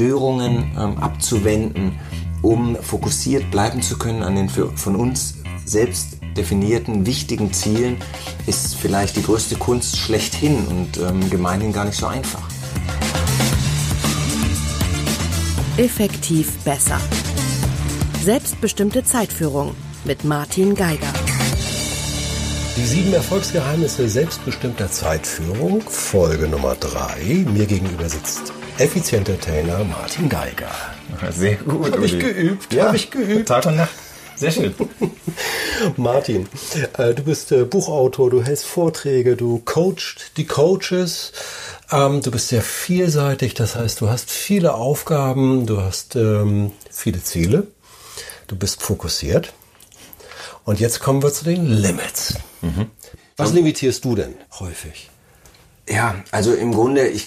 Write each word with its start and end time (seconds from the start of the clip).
Störungen 0.00 0.72
ähm, 0.78 0.96
abzuwenden, 0.96 1.98
um 2.40 2.74
fokussiert 2.74 3.50
bleiben 3.50 3.82
zu 3.82 3.98
können 3.98 4.22
an 4.22 4.34
den 4.34 4.48
für, 4.48 4.74
von 4.74 4.96
uns 4.96 5.34
selbst 5.66 6.16
definierten 6.38 7.04
wichtigen 7.04 7.52
Zielen, 7.52 7.98
ist 8.46 8.76
vielleicht 8.76 9.16
die 9.16 9.22
größte 9.22 9.56
Kunst 9.56 9.98
schlechthin 9.98 10.66
und 10.68 10.96
ähm, 10.96 11.28
gemeinhin 11.28 11.74
gar 11.74 11.84
nicht 11.84 11.98
so 11.98 12.06
einfach. 12.06 12.40
Effektiv 15.76 16.50
besser. 16.64 16.98
Selbstbestimmte 18.24 19.04
Zeitführung 19.04 19.74
mit 20.06 20.24
Martin 20.24 20.74
Geiger. 20.74 21.12
Die 22.74 22.86
sieben 22.86 23.12
Erfolgsgeheimnisse 23.12 24.08
selbstbestimmter 24.08 24.90
Zeitführung, 24.90 25.82
Folge 25.82 26.48
Nummer 26.48 26.74
drei. 26.74 27.44
Mir 27.52 27.66
gegenüber 27.66 28.08
sitzt 28.08 28.54
effizienter 28.80 29.38
Trainer 29.38 29.84
Martin 29.84 30.28
Geiger. 30.28 30.70
Sehr 31.30 31.56
gut. 31.56 31.92
Habe 31.92 32.06
ich 32.06 32.18
geübt? 32.18 32.72
Ja, 32.72 32.86
habe 32.86 32.96
ich 32.96 33.10
geübt. 33.10 33.48
Tag 33.48 33.66
und 33.66 33.76
Nacht. 33.76 33.90
Sehr 34.36 34.50
schön. 34.50 34.74
Martin, 35.96 36.48
äh, 36.96 37.12
du 37.12 37.22
bist 37.22 37.52
äh, 37.52 37.64
Buchautor, 37.64 38.30
du 38.30 38.42
hältst 38.42 38.64
Vorträge, 38.64 39.36
du 39.36 39.60
coachst 39.66 40.32
die 40.38 40.46
Coaches. 40.46 41.32
Ähm, 41.92 42.22
du 42.22 42.30
bist 42.30 42.48
sehr 42.48 42.62
vielseitig, 42.62 43.52
das 43.52 43.76
heißt, 43.76 44.00
du 44.00 44.08
hast 44.08 44.30
viele 44.30 44.74
Aufgaben, 44.74 45.66
du 45.66 45.82
hast 45.82 46.16
ähm, 46.16 46.72
viele 46.90 47.22
Ziele, 47.22 47.66
du 48.46 48.56
bist 48.56 48.80
fokussiert. 48.80 49.52
Und 50.64 50.80
jetzt 50.80 51.00
kommen 51.00 51.22
wir 51.22 51.32
zu 51.34 51.44
den 51.44 51.66
Limits. 51.66 52.34
Mhm. 52.62 52.86
Was 53.36 53.52
limitierst 53.52 54.04
du 54.04 54.14
denn 54.14 54.34
häufig? 54.58 55.10
Ja, 55.90 56.14
also 56.30 56.54
im 56.54 56.72
Grunde, 56.72 57.08
ich, 57.08 57.26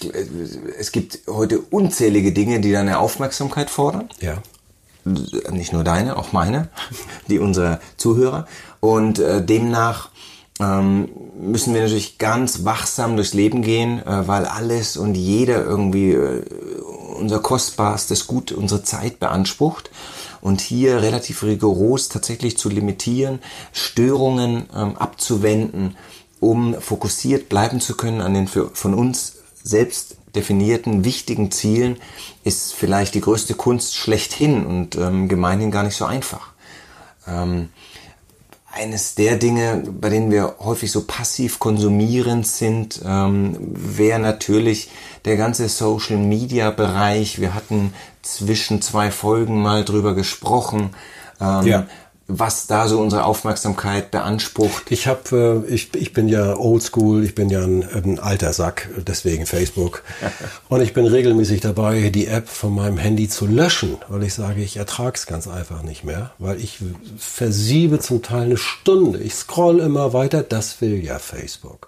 es 0.80 0.92
gibt 0.92 1.20
heute 1.28 1.60
unzählige 1.60 2.32
Dinge, 2.32 2.62
die 2.62 2.72
deine 2.72 3.00
Aufmerksamkeit 3.00 3.70
fordern. 3.70 4.10
Ja. 4.22 4.38
Nicht 5.52 5.74
nur 5.74 5.84
deine, 5.84 6.16
auch 6.16 6.32
meine, 6.32 6.70
die 7.28 7.40
unserer 7.40 7.82
Zuhörer. 7.98 8.48
Und 8.80 9.20
äh, 9.20 9.44
demnach 9.44 10.10
ähm, 10.62 11.10
müssen 11.38 11.74
wir 11.74 11.82
natürlich 11.82 12.20
ganz 12.20 12.64
wachsam 12.64 13.16
durchs 13.18 13.34
Leben 13.34 13.64
gehen, 13.64 14.00
äh, 14.06 14.28
weil 14.28 14.46
alles 14.46 14.96
und 14.96 15.16
jeder 15.16 15.64
irgendwie 15.66 16.12
äh, 16.12 16.44
unser 17.18 17.40
kostbarstes 17.40 18.28
Gut, 18.28 18.54
unsere 18.54 18.84
Zeit 18.84 19.20
beansprucht 19.20 19.90
und 20.42 20.62
hier 20.62 21.02
relativ 21.02 21.44
rigoros 21.44 22.10
tatsächlich 22.10 22.58
zu 22.58 22.70
limitieren, 22.70 23.40
Störungen 23.72 24.70
ähm, 24.76 24.96
abzuwenden, 24.98 25.96
um 26.44 26.80
fokussiert 26.80 27.50
bleiben 27.50 27.80
zu 27.80 27.96
können 27.96 28.22
an 28.22 28.34
den 28.34 28.48
von 28.48 28.94
uns 28.94 29.38
selbst 29.64 30.18
definierten 30.36 31.06
wichtigen 31.06 31.52
Zielen, 31.52 31.98
ist 32.44 32.74
vielleicht 32.74 33.16
die 33.16 33.22
größte 33.22 33.54
Kunst 33.54 33.96
schlechthin 33.96 34.66
und 34.66 34.96
ähm, 34.96 35.30
gemeinhin 35.30 35.72
gar 35.72 35.84
nicht 35.84 35.96
so 35.96 36.06
einfach. 36.06 36.50
Ähm, 37.28 37.70
eines 38.72 39.14
der 39.14 39.36
Dinge, 39.38 39.84
bei 40.02 40.10
denen 40.10 40.32
wir 40.32 40.56
häufig 40.60 40.92
so 40.92 41.04
passiv 41.04 41.60
konsumierend 41.60 42.48
sind, 42.48 43.02
ähm, 43.06 43.56
wäre 43.60 44.20
natürlich 44.20 44.90
der 45.26 45.38
ganze 45.38 45.70
Social 45.70 46.18
Media 46.18 46.72
Bereich. 46.72 47.40
Wir 47.40 47.54
hatten 47.54 47.94
zwischen 48.24 48.82
zwei 48.82 49.12
Folgen 49.12 49.62
mal 49.62 49.86
drüber 49.86 50.16
gesprochen. 50.16 50.96
Ähm, 51.40 51.68
ja 51.68 51.88
was 52.40 52.68
da 52.68 52.88
so 52.88 53.00
unsere 53.00 53.26
Aufmerksamkeit 53.26 54.12
beansprucht. 54.12 54.92
Ich 54.92 55.08
habe, 55.08 55.64
äh, 55.68 55.74
ich, 55.74 55.94
ich 55.96 56.14
bin 56.14 56.28
ja 56.28 56.58
oldschool, 56.58 57.24
ich 57.24 57.36
bin 57.36 57.50
ja 57.50 57.62
ein, 57.62 57.84
ein 57.84 58.20
alter 58.20 58.54
Sack, 58.54 58.90
deswegen 59.08 59.46
Facebook. 59.46 60.04
und 60.70 60.82
ich 60.82 60.94
bin 60.94 61.06
regelmäßig 61.06 61.62
dabei, 61.62 62.10
die 62.10 62.28
App 62.28 62.50
von 62.50 62.74
meinem 62.74 62.98
Handy 62.98 63.30
zu 63.30 63.46
löschen, 63.46 63.98
weil 64.10 64.24
ich 64.24 64.34
sage, 64.34 64.62
ich 64.62 64.78
ertrage 64.78 65.16
es 65.16 65.26
ganz 65.26 65.48
einfach 65.48 65.84
nicht 65.84 66.04
mehr, 66.04 66.32
weil 66.40 66.60
ich 66.60 66.80
versiebe 67.18 68.00
zum 68.00 68.22
Teil 68.22 68.44
eine 68.44 68.58
Stunde. 68.58 69.20
Ich 69.20 69.36
scroll 69.36 69.80
immer 69.80 70.14
weiter, 70.14 70.44
das 70.44 70.82
will 70.82 71.04
ja 71.04 71.20
Facebook 71.20 71.88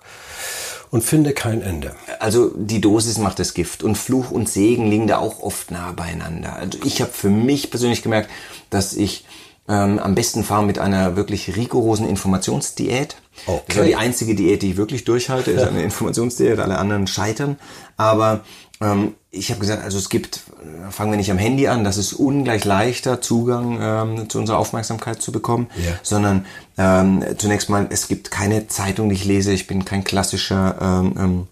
und 0.92 1.04
finde 1.04 1.34
kein 1.34 1.62
Ende. 1.62 1.96
Also 2.20 2.52
die 2.56 2.80
Dosis 2.80 3.18
macht 3.18 3.40
das 3.40 3.54
Gift 3.54 3.84
und 3.84 3.98
Fluch 3.98 4.32
und 4.32 4.48
Segen 4.48 4.90
liegen 4.90 5.08
da 5.08 5.18
auch 5.18 5.42
oft 5.42 5.72
nah 5.72 5.92
beieinander. 5.92 6.56
Also 6.56 6.80
ich 6.86 7.02
habe 7.02 7.12
für 7.12 7.30
mich 7.30 7.70
persönlich 7.70 8.02
gemerkt, 8.02 8.30
dass 8.70 8.94
ich 8.94 9.26
ähm, 9.68 10.00
am 10.00 10.16
besten 10.16 10.44
fahren 10.44 10.68
mit 10.68 10.80
einer 10.80 11.16
wirklich 11.16 11.56
rigorosen 11.56 12.08
Informationsdiät. 12.08 13.18
Okay. 13.48 13.64
Das 13.68 13.78
war 13.78 13.86
die 13.86 13.96
einzige 13.96 14.36
Diät, 14.36 14.62
die 14.62 14.72
ich 14.72 14.78
wirklich 14.78 15.04
durchhalte, 15.06 15.52
ist 15.52 15.64
eine 15.64 15.84
Informationsdiät. 15.84 16.60
Alle 16.60 16.78
anderen 16.78 17.08
scheitern. 17.08 17.58
Aber 17.98 18.42
ähm, 18.82 19.16
ich 19.32 19.50
habe 19.50 19.60
gesagt, 19.60 19.84
also 19.84 19.98
es 19.98 20.10
gibt, 20.10 20.42
äh, 20.62 20.92
fangen 20.92 21.12
wir 21.12 21.18
nicht 21.18 21.32
am 21.32 21.38
Handy 21.38 21.68
an, 21.68 21.84
das 21.84 21.98
ist 21.98 22.14
ungleich 22.14 22.66
leichter, 22.66 23.22
Zugang 23.22 23.80
ähm, 23.82 24.30
zu 24.30 24.40
unserer 24.40 24.58
Aufmerksamkeit 24.58 25.22
zu 25.22 25.32
bekommen, 25.32 25.68
ja. 25.76 25.94
sondern 26.04 26.46
ähm, 26.78 27.24
zunächst 27.38 27.70
mal, 27.70 27.88
es 27.90 28.08
gibt 28.08 28.32
keine 28.32 28.68
Zeitung, 28.68 29.10
die 29.10 29.16
ich 29.16 29.26
lese. 29.26 29.52
Ich 29.52 29.68
bin 29.68 29.86
kein 29.86 30.04
klassischer 30.04 30.76
ähm, 30.82 31.16
ähm, 31.18 31.48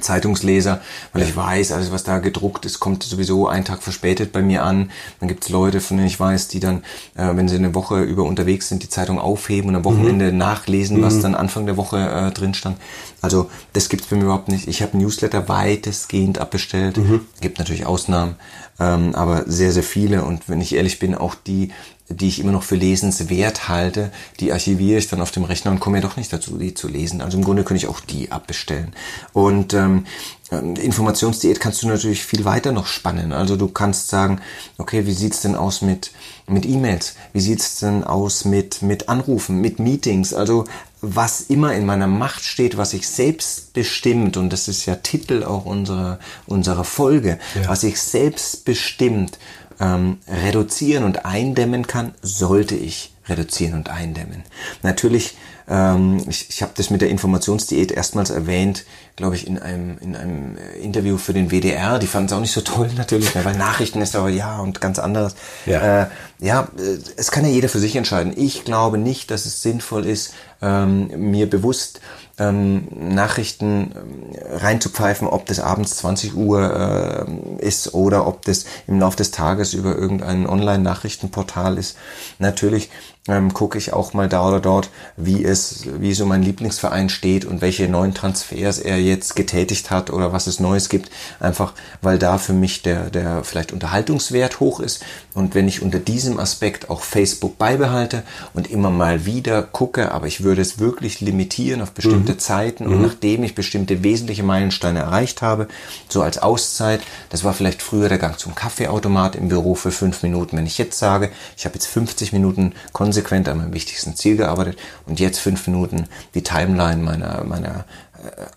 Zeitungsleser, 0.00 0.80
weil 1.12 1.22
ja. 1.22 1.28
ich 1.28 1.36
weiß, 1.36 1.72
alles 1.72 1.92
was 1.92 2.04
da 2.04 2.18
gedruckt 2.18 2.64
ist, 2.64 2.80
kommt 2.80 3.02
sowieso 3.02 3.48
einen 3.48 3.64
Tag 3.64 3.82
verspätet 3.82 4.32
bei 4.32 4.42
mir 4.42 4.64
an. 4.64 4.90
Dann 5.18 5.28
gibt's 5.28 5.48
Leute, 5.48 5.80
von 5.80 5.96
denen 5.96 6.06
ich 6.06 6.18
weiß, 6.18 6.48
die 6.48 6.60
dann, 6.60 6.78
äh, 7.16 7.34
wenn 7.34 7.48
sie 7.48 7.56
eine 7.56 7.74
Woche 7.74 8.02
über 8.02 8.24
unterwegs 8.24 8.68
sind, 8.68 8.82
die 8.82 8.88
Zeitung 8.88 9.18
aufheben 9.18 9.70
und 9.70 9.76
am 9.76 9.84
Wochenende 9.84 10.32
mhm. 10.32 10.38
nachlesen, 10.38 10.98
mhm. 10.98 11.02
was 11.02 11.20
dann 11.20 11.34
Anfang 11.34 11.66
der 11.66 11.76
Woche 11.76 11.98
äh, 11.98 12.30
drin 12.30 12.54
stand. 12.54 12.76
Also 13.22 13.50
das 13.72 13.88
gibt's 13.88 14.06
bei 14.06 14.16
mir 14.16 14.24
überhaupt 14.24 14.48
nicht. 14.48 14.68
Ich 14.68 14.82
habe 14.82 14.96
Newsletter 14.96 15.48
weitestgehend 15.48 16.38
abbestellt. 16.38 16.96
Mhm. 16.96 17.20
Gibt 17.40 17.58
natürlich 17.58 17.86
Ausnahmen, 17.86 18.36
ähm, 18.78 19.14
aber 19.14 19.44
sehr, 19.46 19.72
sehr 19.72 19.82
viele. 19.82 20.24
Und 20.24 20.48
wenn 20.48 20.60
ich 20.60 20.74
ehrlich 20.74 20.98
bin, 20.98 21.14
auch 21.14 21.34
die 21.34 21.70
die 22.10 22.28
ich 22.28 22.40
immer 22.40 22.52
noch 22.52 22.64
für 22.64 22.76
lesenswert 22.76 23.68
halte, 23.68 24.10
die 24.40 24.52
archiviere 24.52 24.98
ich 24.98 25.08
dann 25.08 25.20
auf 25.20 25.30
dem 25.30 25.44
Rechner 25.44 25.70
und 25.70 25.80
komme 25.80 25.98
ja 25.98 26.02
doch 26.02 26.16
nicht 26.16 26.32
dazu, 26.32 26.58
die 26.58 26.74
zu 26.74 26.88
lesen. 26.88 27.20
Also 27.20 27.38
im 27.38 27.44
Grunde 27.44 27.64
könnte 27.64 27.84
ich 27.84 27.90
auch 27.90 28.00
die 28.00 28.32
abbestellen. 28.32 28.92
Und 29.32 29.74
ähm, 29.74 30.06
ähm, 30.50 30.74
Informationsdiät 30.74 31.60
kannst 31.60 31.82
du 31.82 31.88
natürlich 31.88 32.24
viel 32.24 32.44
weiter 32.44 32.72
noch 32.72 32.86
spannen. 32.86 33.32
Also 33.32 33.56
du 33.56 33.68
kannst 33.68 34.08
sagen, 34.08 34.40
okay, 34.78 35.06
wie 35.06 35.12
sieht's 35.12 35.40
denn 35.40 35.54
aus 35.54 35.82
mit 35.82 36.12
mit 36.48 36.66
E-Mails? 36.66 37.14
Wie 37.32 37.40
sieht's 37.40 37.78
denn 37.78 38.02
aus 38.02 38.44
mit 38.44 38.82
mit 38.82 39.08
Anrufen, 39.08 39.60
mit 39.60 39.78
Meetings? 39.78 40.34
Also 40.34 40.64
was 41.02 41.42
immer 41.42 41.74
in 41.74 41.86
meiner 41.86 42.06
Macht 42.06 42.44
steht, 42.44 42.76
was 42.76 42.92
ich 42.92 43.08
selbst 43.08 43.72
bestimmt 43.72 44.36
und 44.36 44.52
das 44.52 44.68
ist 44.68 44.86
ja 44.86 44.96
Titel 44.96 45.44
auch 45.44 45.64
unserer 45.64 46.18
unserer 46.46 46.84
Folge, 46.84 47.38
ja. 47.54 47.68
was 47.68 47.82
ich 47.82 48.00
selbst 48.00 48.64
bestimmt 48.64 49.38
ähm, 49.80 50.18
reduzieren 50.28 51.04
und 51.04 51.24
eindämmen 51.24 51.86
kann, 51.86 52.14
sollte 52.22 52.74
ich 52.76 53.12
reduzieren 53.28 53.74
und 53.74 53.88
eindämmen. 53.88 54.44
Natürlich, 54.82 55.36
ähm, 55.70 56.20
ich, 56.28 56.48
ich 56.50 56.62
habe 56.62 56.72
das 56.74 56.90
mit 56.90 57.00
der 57.00 57.08
Informationsdiät 57.08 57.92
erstmals 57.92 58.30
erwähnt, 58.30 58.84
glaube 59.14 59.36
ich, 59.36 59.46
in 59.46 59.58
einem, 59.58 59.98
in 59.98 60.16
einem 60.16 60.58
Interview 60.82 61.16
für 61.16 61.32
den 61.32 61.50
WDR. 61.50 62.00
Die 62.00 62.08
fanden 62.08 62.26
es 62.26 62.32
auch 62.32 62.40
nicht 62.40 62.52
so 62.52 62.60
toll 62.60 62.90
natürlich, 62.96 63.32
weil 63.36 63.56
Nachrichten 63.56 64.02
ist 64.02 64.16
aber 64.16 64.28
ja 64.28 64.58
und 64.58 64.80
ganz 64.80 64.98
anderes. 64.98 65.36
Ja. 65.66 66.02
Äh, 66.02 66.06
ja, 66.40 66.68
äh, 66.76 66.98
es 67.16 67.30
kann 67.30 67.44
ja 67.44 67.50
jeder 67.50 67.68
für 67.68 67.78
sich 67.78 67.94
entscheiden. 67.94 68.32
Ich 68.36 68.64
glaube 68.64 68.98
nicht, 68.98 69.30
dass 69.30 69.46
es 69.46 69.62
sinnvoll 69.62 70.06
ist, 70.06 70.34
ähm, 70.60 71.30
mir 71.30 71.48
bewusst 71.48 72.00
ähm, 72.40 72.88
Nachrichten 72.90 73.92
ähm, 73.94 74.36
reinzupfeifen, 74.50 75.28
ob 75.28 75.46
das 75.46 75.60
abends 75.60 75.96
20 75.98 76.34
Uhr 76.34 77.26
äh, 77.60 77.64
ist 77.64 77.94
oder 77.94 78.26
ob 78.26 78.42
das 78.46 78.64
im 78.86 78.98
Laufe 78.98 79.18
des 79.18 79.30
Tages 79.30 79.74
über 79.74 79.94
irgendein 79.94 80.48
Online-Nachrichtenportal 80.48 81.76
ist. 81.76 81.96
Natürlich 82.38 82.90
ähm, 83.28 83.52
gucke 83.52 83.76
ich 83.76 83.92
auch 83.92 84.14
mal 84.14 84.28
da 84.28 84.48
oder 84.48 84.60
dort, 84.60 84.90
wie 85.16 85.44
es, 85.44 85.59
wie 85.98 86.14
so 86.14 86.26
mein 86.26 86.42
Lieblingsverein 86.42 87.08
steht 87.08 87.44
und 87.44 87.60
welche 87.60 87.88
neuen 87.88 88.14
Transfers 88.14 88.78
er 88.78 88.98
jetzt 88.98 89.36
getätigt 89.36 89.90
hat 89.90 90.10
oder 90.10 90.32
was 90.32 90.46
es 90.46 90.60
Neues 90.60 90.88
gibt. 90.88 91.10
Einfach, 91.38 91.72
weil 92.02 92.18
da 92.18 92.38
für 92.38 92.52
mich 92.52 92.82
der, 92.82 93.10
der 93.10 93.44
vielleicht 93.44 93.72
Unterhaltungswert 93.72 94.60
hoch 94.60 94.80
ist. 94.80 95.02
Und 95.34 95.54
wenn 95.54 95.68
ich 95.68 95.82
unter 95.82 95.98
diesem 95.98 96.40
Aspekt 96.40 96.90
auch 96.90 97.02
Facebook 97.02 97.56
beibehalte 97.58 98.22
und 98.52 98.70
immer 98.70 98.90
mal 98.90 99.26
wieder 99.26 99.62
gucke, 99.62 100.12
aber 100.12 100.26
ich 100.26 100.42
würde 100.42 100.62
es 100.62 100.78
wirklich 100.78 101.20
limitieren 101.20 101.82
auf 101.82 101.92
bestimmte 101.92 102.32
mhm. 102.32 102.38
Zeiten 102.38 102.86
und 102.86 102.96
mhm. 102.96 103.02
nachdem 103.02 103.44
ich 103.44 103.54
bestimmte 103.54 104.02
wesentliche 104.02 104.42
Meilensteine 104.42 105.00
erreicht 105.00 105.42
habe, 105.42 105.68
so 106.08 106.22
als 106.22 106.38
Auszeit, 106.38 107.00
das 107.28 107.44
war 107.44 107.54
vielleicht 107.54 107.82
früher 107.82 108.08
der 108.08 108.18
Gang 108.18 108.38
zum 108.38 108.54
Kaffeeautomat 108.54 109.36
im 109.36 109.48
Büro 109.48 109.74
für 109.74 109.92
fünf 109.92 110.22
Minuten. 110.22 110.56
Wenn 110.56 110.66
ich 110.66 110.78
jetzt 110.78 110.98
sage, 110.98 111.30
ich 111.56 111.64
habe 111.64 111.74
jetzt 111.74 111.86
50 111.86 112.32
Minuten 112.32 112.72
konsequent 112.92 113.48
an 113.48 113.58
meinem 113.58 113.74
wichtigsten 113.74 114.16
Ziel 114.16 114.36
gearbeitet 114.36 114.78
und 115.06 115.20
jetzt 115.20 115.38
fünf 115.50 115.66
Minuten 115.66 116.06
die 116.34 116.42
Timeline 116.42 117.02
meiner, 117.02 117.42
meiner 117.42 117.84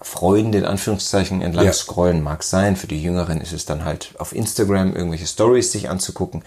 Freunde 0.01 0.59
in 0.59 0.65
Anführungszeichen 0.65 1.41
entlang 1.41 1.65
Ja. 1.65 1.73
scrollen 1.73 2.21
mag 2.21 2.43
sein. 2.43 2.75
Für 2.75 2.87
die 2.87 3.01
Jüngeren 3.01 3.41
ist 3.41 3.53
es 3.53 3.65
dann 3.65 3.83
halt 3.83 4.13
auf 4.19 4.35
Instagram 4.35 4.95
irgendwelche 4.95 5.25
Stories 5.25 5.71
sich 5.71 5.89
anzugucken. 5.89 6.43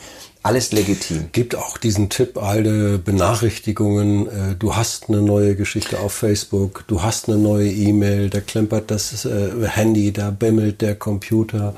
Alles 0.46 0.70
legitim. 0.70 1.31
Gibt 1.32 1.56
auch 1.56 1.76
diesen 1.76 2.08
Tipp, 2.08 2.40
alle 2.40 2.98
Benachrichtigungen, 2.98 4.28
äh, 4.28 4.54
du 4.56 4.76
hast 4.76 5.08
eine 5.08 5.20
neue 5.20 5.56
Geschichte 5.56 5.98
auf 5.98 6.12
Facebook, 6.12 6.84
du 6.87 7.02
hast 7.02 7.28
eine 7.28 7.37
neue 7.37 7.69
E-Mail, 7.69 8.31
da 8.31 8.38
klempert 8.38 8.93
das 8.93 9.25
äh, 9.25 9.50
Handy, 9.66 10.12
da 10.12 10.31
bimmelt 10.31 10.82
der 10.82 10.94
Computer. 10.94 11.75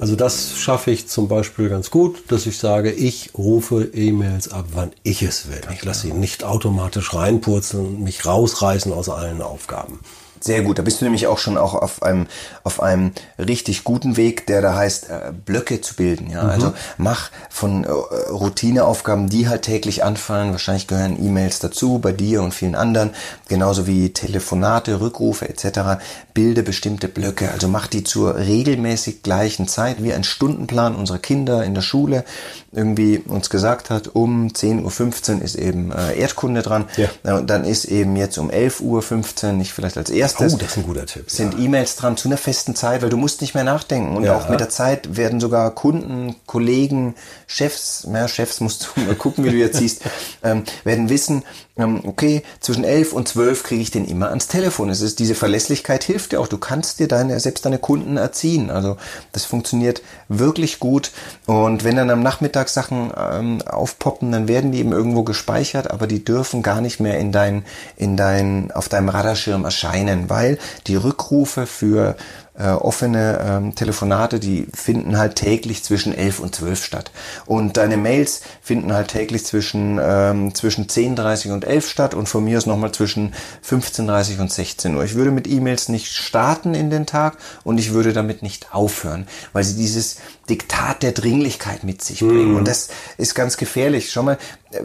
Also 0.00 0.16
das 0.16 0.58
schaffe 0.58 0.90
ich 0.90 1.08
zum 1.08 1.28
Beispiel 1.28 1.70
ganz 1.70 1.90
gut, 1.90 2.30
dass 2.30 2.44
ich 2.44 2.58
sage, 2.58 2.92
ich 2.92 3.30
rufe 3.38 3.88
E-Mails 3.94 4.52
ab, 4.52 4.66
wann 4.74 4.90
ich 5.02 5.22
es 5.22 5.48
will. 5.48 5.62
Ich 5.72 5.82
lasse 5.82 6.08
sie 6.08 6.12
nicht 6.12 6.44
automatisch 6.44 7.14
reinpurzeln 7.14 7.86
und 7.86 8.02
mich 8.02 8.26
rausreißen 8.26 8.92
aus 8.92 9.08
allen 9.08 9.40
Aufgaben. 9.40 9.98
Sehr 10.42 10.62
gut, 10.62 10.78
da 10.78 10.82
bist 10.82 11.00
du 11.00 11.04
nämlich 11.04 11.26
auch 11.26 11.36
schon 11.36 11.58
auch 11.58 11.74
auf 11.74 12.02
einem 12.02 12.26
auf 12.64 12.82
einem 12.82 13.12
richtig 13.38 13.84
guten 13.84 14.16
Weg, 14.16 14.46
der 14.46 14.62
da 14.62 14.74
heißt 14.74 15.10
äh, 15.10 15.32
Blöcke 15.32 15.82
zu 15.82 15.96
bilden. 15.96 16.30
Ja, 16.30 16.42
also 16.42 16.72
mach 16.96 17.30
von 17.50 17.84
äh, 17.84 17.90
Routineaufgaben, 17.90 19.28
die 19.28 19.48
halt 19.48 19.62
täglich 19.62 20.02
anfallen. 20.02 20.52
Wahrscheinlich 20.52 20.86
gehören 20.86 21.22
E-Mails 21.22 21.58
dazu 21.58 21.98
bei 21.98 22.12
dir 22.12 22.42
und 22.42 22.54
vielen 22.54 22.74
anderen, 22.74 23.10
genauso 23.48 23.86
wie 23.86 24.14
Telefonate, 24.14 25.00
Rückrufe 25.00 25.46
etc. 25.46 26.02
Bilde 26.32 26.62
bestimmte 26.62 27.08
Blöcke, 27.08 27.50
also 27.50 27.68
mach 27.68 27.86
die 27.86 28.02
zur 28.02 28.36
regelmäßig 28.36 29.22
gleichen 29.22 29.68
Zeit, 29.68 30.02
wie 30.02 30.14
ein 30.14 30.24
Stundenplan 30.24 30.94
unserer 30.94 31.18
Kinder 31.18 31.64
in 31.64 31.74
der 31.74 31.82
Schule 31.82 32.24
irgendwie 32.72 33.18
uns 33.18 33.50
gesagt 33.50 33.90
hat, 33.90 34.14
um 34.14 34.48
10.15 34.48 35.36
Uhr 35.38 35.42
ist 35.42 35.56
eben 35.56 35.90
äh, 35.90 36.14
Erdkunde 36.16 36.62
dran. 36.62 36.84
Ja. 36.96 37.08
Ja, 37.24 37.36
und 37.38 37.50
dann 37.50 37.64
ist 37.64 37.84
eben 37.86 38.14
jetzt 38.16 38.38
um 38.38 38.48
11.15 38.50 39.44
Uhr, 39.46 39.52
nicht 39.54 39.72
vielleicht 39.72 39.96
als 39.96 40.08
erstes, 40.10 40.54
Oh, 40.54 40.56
das 40.56 40.70
ist 40.70 40.76
ein 40.76 40.84
guter 40.84 41.04
Tipp, 41.06 41.28
sind 41.30 41.58
E-Mails 41.58 41.96
dran 41.96 42.16
zu 42.16 42.28
einer 42.28 42.36
festen 42.36 42.76
Zeit, 42.76 43.02
weil 43.02 43.10
du 43.10 43.16
musst 43.16 43.40
nicht 43.40 43.54
mehr 43.54 43.64
nachdenken. 43.64 44.16
Und 44.16 44.22
Ja. 44.24 44.36
auch 44.36 44.48
mit 44.48 44.60
der 44.60 44.68
Zeit 44.68 45.16
werden 45.16 45.40
sogar 45.40 45.74
Kunden, 45.74 46.36
Kollegen, 46.46 47.16
Chefs, 47.48 48.06
ja, 48.12 48.28
Chefs 48.28 48.60
musst 48.60 48.88
du 48.96 49.00
mal 49.00 49.14
gucken, 49.16 49.44
wie 49.44 49.50
du 49.50 49.56
jetzt 49.56 49.78
siehst, 49.78 50.02
ähm, 50.44 50.62
werden 50.84 51.08
wissen, 51.08 51.42
okay, 51.82 52.42
zwischen 52.60 52.84
11 52.84 53.12
und 53.12 53.28
12 53.28 53.62
kriege 53.62 53.82
ich 53.82 53.90
den 53.90 54.04
immer 54.04 54.28
ans 54.28 54.48
Telefon. 54.48 54.90
Es 54.90 55.00
ist, 55.00 55.18
diese 55.18 55.34
Verlässlichkeit 55.34 56.04
hilft 56.04 56.32
dir 56.32 56.40
auch. 56.40 56.48
Du 56.48 56.58
kannst 56.58 56.98
dir 57.00 57.08
deine, 57.08 57.38
selbst 57.40 57.64
deine 57.64 57.78
Kunden 57.78 58.16
erziehen. 58.16 58.70
Also 58.70 58.96
das 59.32 59.44
funktioniert 59.44 60.02
wirklich 60.28 60.80
gut. 60.80 61.12
Und 61.46 61.84
wenn 61.84 61.96
dann 61.96 62.10
am 62.10 62.22
Nachmittag 62.22 62.68
Sachen 62.68 63.12
ähm, 63.16 63.62
aufpoppen, 63.62 64.32
dann 64.32 64.48
werden 64.48 64.72
die 64.72 64.78
eben 64.78 64.92
irgendwo 64.92 65.22
gespeichert, 65.22 65.90
aber 65.90 66.06
die 66.06 66.24
dürfen 66.24 66.62
gar 66.62 66.80
nicht 66.80 67.00
mehr 67.00 67.18
in 67.18 67.32
dein, 67.32 67.64
in 67.96 68.16
dein, 68.16 68.70
auf 68.72 68.88
deinem 68.88 69.08
Radarschirm 69.08 69.64
erscheinen, 69.64 70.30
weil 70.30 70.58
die 70.86 70.96
Rückrufe 70.96 71.66
für 71.66 72.16
äh, 72.60 72.68
offene 72.68 73.40
ähm, 73.42 73.74
Telefonate, 73.74 74.38
die 74.38 74.66
finden 74.74 75.16
halt 75.16 75.36
täglich 75.36 75.82
zwischen 75.82 76.14
11 76.14 76.40
und 76.40 76.54
12 76.54 76.84
statt. 76.84 77.10
Und 77.46 77.78
deine 77.78 77.96
Mails 77.96 78.42
finden 78.60 78.92
halt 78.92 79.08
täglich 79.08 79.44
zwischen, 79.46 79.98
ähm, 80.02 80.54
zwischen 80.54 80.86
10.30 80.86 81.52
und 81.52 81.64
11 81.64 81.88
statt 81.88 82.14
und 82.14 82.28
von 82.28 82.44
mir 82.44 82.58
aus 82.58 82.66
nochmal 82.66 82.92
zwischen 82.92 83.32
15.30 83.66 84.40
und 84.40 84.52
16 84.52 84.94
Uhr. 84.94 85.04
Ich 85.04 85.14
würde 85.14 85.30
mit 85.30 85.48
E-Mails 85.48 85.88
nicht 85.88 86.12
starten 86.12 86.74
in 86.74 86.90
den 86.90 87.06
Tag 87.06 87.38
und 87.64 87.78
ich 87.78 87.92
würde 87.92 88.12
damit 88.12 88.42
nicht 88.42 88.74
aufhören, 88.74 89.26
weil 89.52 89.64
sie 89.64 89.76
dieses 89.76 90.18
Diktat 90.50 91.02
der 91.02 91.12
Dringlichkeit 91.12 91.82
mit 91.84 92.02
sich 92.02 92.20
bringen. 92.20 92.56
Und 92.56 92.68
das 92.68 92.88
ist 93.16 93.34
ganz 93.34 93.56
gefährlich. 93.56 94.12
Schau 94.12 94.22
mal, 94.22 94.38
äh, 94.72 94.80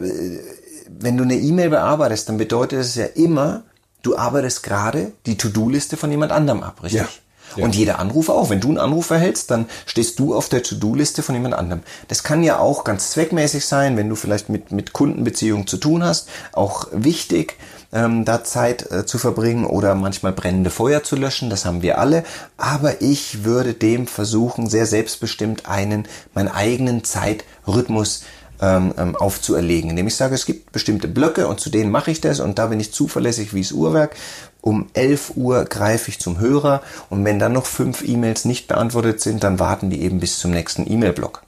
wenn 0.88 1.18
du 1.18 1.24
eine 1.24 1.36
E-Mail 1.36 1.70
bearbeitest, 1.70 2.28
dann 2.28 2.38
bedeutet 2.38 2.80
es 2.80 2.94
ja 2.94 3.04
immer, 3.04 3.64
du 4.00 4.16
arbeitest 4.16 4.62
gerade 4.62 5.12
die 5.26 5.36
To-Do-Liste 5.36 5.96
von 5.96 6.10
jemand 6.10 6.32
anderem 6.32 6.62
ab, 6.62 6.82
richtig? 6.82 7.02
Ja. 7.02 7.08
Ja. 7.54 7.64
Und 7.64 7.74
jeder 7.74 7.98
Anruf 7.98 8.28
auch. 8.28 8.50
Wenn 8.50 8.60
du 8.60 8.68
einen 8.68 8.78
Anruf 8.78 9.10
erhältst, 9.10 9.50
dann 9.50 9.66
stehst 9.86 10.18
du 10.18 10.34
auf 10.34 10.48
der 10.48 10.62
To-Do-Liste 10.62 11.22
von 11.22 11.34
jemand 11.34 11.54
anderem. 11.54 11.82
Das 12.08 12.22
kann 12.22 12.42
ja 12.42 12.58
auch 12.58 12.84
ganz 12.84 13.10
zweckmäßig 13.10 13.64
sein, 13.66 13.96
wenn 13.96 14.08
du 14.08 14.16
vielleicht 14.16 14.48
mit, 14.48 14.72
mit 14.72 14.92
Kundenbeziehungen 14.92 15.66
zu 15.66 15.76
tun 15.76 16.04
hast. 16.04 16.28
Auch 16.52 16.88
wichtig, 16.92 17.56
ähm, 17.92 18.24
da 18.24 18.44
Zeit 18.44 18.90
äh, 18.90 19.06
zu 19.06 19.18
verbringen 19.18 19.64
oder 19.64 19.94
manchmal 19.94 20.32
brennende 20.32 20.70
Feuer 20.70 21.02
zu 21.02 21.16
löschen. 21.16 21.50
Das 21.50 21.64
haben 21.64 21.82
wir 21.82 21.98
alle. 21.98 22.24
Aber 22.56 23.00
ich 23.00 23.44
würde 23.44 23.74
dem 23.74 24.06
versuchen, 24.06 24.68
sehr 24.68 24.86
selbstbestimmt 24.86 25.68
einen, 25.68 26.06
meinen 26.34 26.48
eigenen 26.48 27.04
Zeitrhythmus 27.04 28.22
ähm, 28.60 28.94
ähm, 28.98 29.16
aufzuerlegen, 29.16 29.90
indem 29.90 30.06
ich 30.06 30.16
sage, 30.16 30.34
es 30.34 30.46
gibt 30.46 30.72
bestimmte 30.72 31.08
Blöcke 31.08 31.48
und 31.48 31.60
zu 31.60 31.70
denen 31.70 31.90
mache 31.90 32.10
ich 32.10 32.20
das 32.20 32.40
und 32.40 32.58
da 32.58 32.66
bin 32.66 32.80
ich 32.80 32.92
zuverlässig 32.92 33.54
wie 33.54 33.62
das 33.62 33.72
Uhrwerk. 33.72 34.16
Um 34.60 34.86
11 34.94 35.32
Uhr 35.36 35.64
greife 35.64 36.10
ich 36.10 36.18
zum 36.18 36.40
Hörer 36.40 36.82
und 37.08 37.24
wenn 37.24 37.38
dann 37.38 37.52
noch 37.52 37.66
fünf 37.66 38.02
E-Mails 38.06 38.44
nicht 38.44 38.66
beantwortet 38.66 39.20
sind, 39.20 39.44
dann 39.44 39.60
warten 39.60 39.90
die 39.90 40.02
eben 40.02 40.18
bis 40.18 40.38
zum 40.38 40.50
nächsten 40.50 40.90
E-Mail-Block. 40.90 41.42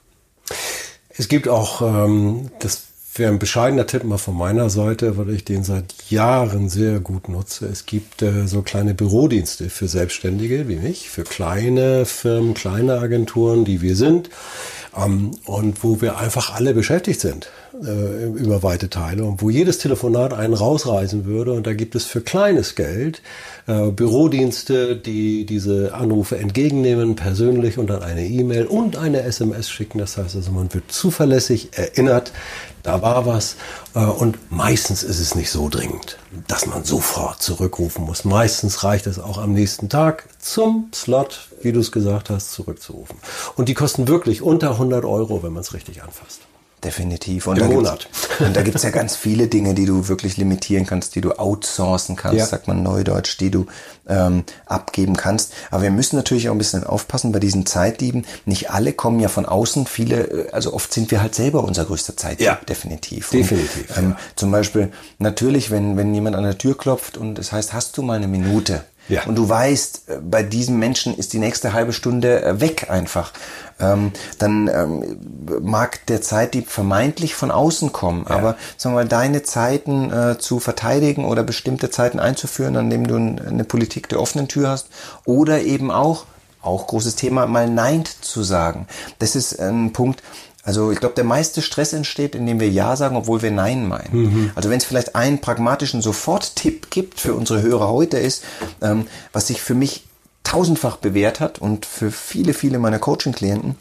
Es 1.09 1.27
gibt 1.27 1.49
auch, 1.49 1.81
ähm, 1.81 2.49
das 2.59 2.83
wäre 3.15 3.31
ein 3.31 3.39
bescheidener 3.39 3.85
Tipp 3.85 4.03
mal 4.03 4.17
von 4.17 4.35
meiner 4.35 4.69
Seite, 4.69 5.17
weil 5.17 5.31
ich 5.31 5.43
den 5.43 5.63
seit 5.63 5.93
Jahren 6.09 6.69
sehr 6.69 6.99
gut 6.99 7.27
nutze. 7.27 7.65
Es 7.65 7.85
gibt 7.85 8.21
äh, 8.21 8.47
so 8.47 8.61
kleine 8.61 8.93
Bürodienste 8.93 9.69
für 9.69 9.87
Selbstständige 9.87 10.67
wie 10.67 10.77
mich, 10.77 11.09
für 11.09 11.23
kleine 11.23 12.05
Firmen, 12.05 12.53
kleine 12.53 12.99
Agenturen, 12.99 13.65
die 13.65 13.81
wir 13.81 13.95
sind. 13.95 14.29
Ähm, 14.97 15.31
und 15.45 15.83
wo 15.83 16.01
wir 16.01 16.17
einfach 16.17 16.55
alle 16.55 16.73
beschäftigt 16.73 17.21
sind 17.21 17.49
äh, 17.73 18.25
über 18.25 18.63
weite 18.63 18.89
Teile 18.89 19.23
und 19.23 19.41
wo 19.41 19.49
jedes 19.49 19.77
Telefonat 19.77 20.33
einen 20.33 20.53
rausreißen 20.53 21.25
würde. 21.25 21.53
Und 21.53 21.67
da 21.67 21.73
gibt 21.73 21.95
es 21.95 22.05
für 22.05 22.21
kleines 22.21 22.75
Geld 22.75 23.21
äh, 23.67 23.91
Bürodienste, 23.91 24.95
die 24.95 25.45
diese 25.45 25.93
Anrufe 25.93 26.37
entgegennehmen, 26.37 27.15
persönlich 27.15 27.77
und 27.77 27.87
dann 27.87 28.03
eine 28.03 28.25
E-Mail 28.25 28.65
und 28.65 28.97
eine 28.97 29.21
SMS 29.21 29.69
schicken. 29.69 29.99
Das 29.99 30.17
heißt 30.17 30.35
also, 30.35 30.51
man 30.51 30.73
wird 30.73 30.91
zuverlässig 30.91 31.69
erinnert, 31.73 32.31
da 32.83 33.01
war 33.01 33.25
was. 33.25 33.55
Äh, 33.95 33.99
und 33.99 34.51
meistens 34.51 35.03
ist 35.03 35.19
es 35.19 35.35
nicht 35.35 35.51
so 35.51 35.69
dringend, 35.69 36.17
dass 36.47 36.65
man 36.65 36.83
sofort 36.83 37.41
zurückrufen 37.41 38.05
muss. 38.05 38.25
Meistens 38.25 38.83
reicht 38.83 39.07
es 39.07 39.19
auch 39.19 39.37
am 39.37 39.53
nächsten 39.53 39.89
Tag 39.89 40.27
zum 40.39 40.89
Slot, 40.93 41.48
wie 41.61 41.71
du 41.71 41.79
es 41.79 41.91
gesagt 41.91 42.29
hast, 42.29 42.51
zurückzurufen. 42.53 43.17
Und 43.55 43.69
die 43.69 43.73
kosten 43.73 44.07
wirklich 44.07 44.41
unter 44.41 44.71
100 44.71 45.05
Euro, 45.05 45.43
wenn 45.43 45.53
man 45.53 45.61
es 45.61 45.73
richtig 45.73 46.03
anfasst. 46.03 46.41
Definitiv. 46.81 47.45
Und 47.47 47.57
Im 47.57 47.59
da 47.59 47.67
gibt's- 47.67 47.75
Monat. 47.75 48.07
Und 48.39 48.55
da 48.55 48.61
gibt's 48.61 48.83
ja 48.83 48.89
ganz 48.89 49.13
viele 49.17 49.47
Dinge, 49.47 49.73
die 49.73 49.83
du 49.85 50.07
wirklich 50.07 50.37
limitieren 50.37 50.85
kannst, 50.85 51.13
die 51.15 51.19
du 51.19 51.33
outsourcen 51.37 52.15
kannst, 52.15 52.37
Ja. 52.37 52.45
sagt 52.45 52.69
man 52.69 52.81
neudeutsch, 52.83 53.37
die 53.37 53.51
du 53.51 53.65
ähm, 54.07 54.45
abgeben 54.65 55.17
kannst. 55.17 55.51
Aber 55.71 55.81
wir 55.83 55.91
müssen 55.91 56.15
natürlich 56.15 56.47
auch 56.47 56.53
ein 56.53 56.57
bisschen 56.57 56.85
aufpassen 56.85 57.33
bei 57.33 57.39
diesen 57.39 57.65
Zeitdieben. 57.65 58.25
Nicht 58.45 58.71
alle 58.71 58.93
kommen 58.93 59.19
ja 59.19 59.27
von 59.27 59.45
außen. 59.45 59.87
Viele, 59.87 60.21
äh, 60.47 60.51
also 60.51 60.73
oft 60.73 60.93
sind 60.93 61.11
wir 61.11 61.21
halt 61.21 61.35
selber 61.35 61.65
unser 61.65 61.83
größter 61.83 62.15
Zeitdieb. 62.15 62.45
Ja. 62.47 62.57
Definitiv. 62.69 63.29
Definitiv, 63.31 63.89
Und, 63.97 64.03
ähm, 64.03 64.15
Zum 64.37 64.49
Beispiel, 64.49 64.89
natürlich, 65.17 65.71
wenn, 65.71 65.97
wenn 65.97 66.13
jemand 66.13 66.37
an 66.37 66.43
der 66.43 66.57
Tür 66.57 66.77
klopft 66.77 67.17
und 67.17 67.37
es 67.39 67.51
heißt, 67.51 67.73
hast 67.73 67.97
du 67.97 68.03
mal 68.03 68.15
eine 68.15 68.29
Minute? 68.29 68.85
Ja. 69.09 69.23
Und 69.25 69.35
du 69.35 69.49
weißt, 69.49 70.03
äh, 70.07 70.17
bei 70.21 70.43
diesem 70.43 70.79
Menschen 70.79 71.17
ist 71.17 71.33
die 71.33 71.39
nächste 71.39 71.73
halbe 71.73 71.93
Stunde 71.93 72.43
äh, 72.43 72.61
weg 72.61 72.89
einfach. 72.89 73.33
Ähm, 73.79 74.11
dann 74.37 74.67
ähm, 74.67 75.19
mag 75.61 76.05
der 76.07 76.21
Zeitdieb 76.21 76.69
vermeintlich 76.69 77.33
von 77.33 77.49
außen 77.49 77.91
kommen, 77.91 78.27
aber 78.27 78.55
sagen 78.77 78.93
wir 78.93 79.01
mal, 79.01 79.07
deine 79.07 79.43
Zeiten 79.43 80.11
äh, 80.11 80.37
zu 80.37 80.59
verteidigen 80.59 81.25
oder 81.25 81.43
bestimmte 81.43 81.89
Zeiten 81.89 82.19
einzuführen, 82.19 82.75
an 82.75 82.89
dem 82.89 83.07
du 83.07 83.15
eine 83.15 83.63
Politik 83.63 84.09
der 84.09 84.21
offenen 84.21 84.47
Tür 84.47 84.69
hast 84.69 84.87
oder 85.25 85.61
eben 85.61 85.91
auch, 85.91 86.25
auch 86.61 86.87
großes 86.87 87.15
Thema, 87.15 87.47
mal 87.47 87.69
Nein 87.69 88.03
zu 88.19 88.43
sagen. 88.43 88.87
Das 89.19 89.35
ist 89.35 89.57
ein 89.59 89.93
Punkt, 89.93 90.21
also 90.69 90.91
ich 90.91 90.99
glaube, 90.99 91.15
der 91.15 91.23
meiste 91.23 91.63
Stress 91.63 91.93
entsteht, 91.93 92.35
indem 92.35 92.59
wir 92.59 92.69
Ja 92.69 92.95
sagen, 92.95 93.15
obwohl 93.15 93.41
wir 93.41 93.49
Nein 93.49 93.87
meinen. 93.87 94.51
Also 94.53 94.69
wenn 94.69 94.77
es 94.77 94.85
vielleicht 94.85 95.15
einen 95.15 95.41
pragmatischen 95.41 96.03
Sofort-Tipp 96.03 96.91
gibt 96.91 97.19
für 97.19 97.33
unsere 97.33 97.63
Hörer 97.63 97.87
heute 97.89 98.19
ist, 98.19 98.43
ähm, 98.79 99.07
was 99.33 99.47
sich 99.47 99.63
für 99.63 99.73
mich 99.73 100.03
tausendfach 100.43 100.97
bewährt 100.97 101.39
hat 101.39 101.57
und 101.57 101.87
für 101.87 102.11
viele, 102.11 102.53
viele 102.53 102.77
meiner 102.77 102.99
Coaching-Klienten, 102.99 103.77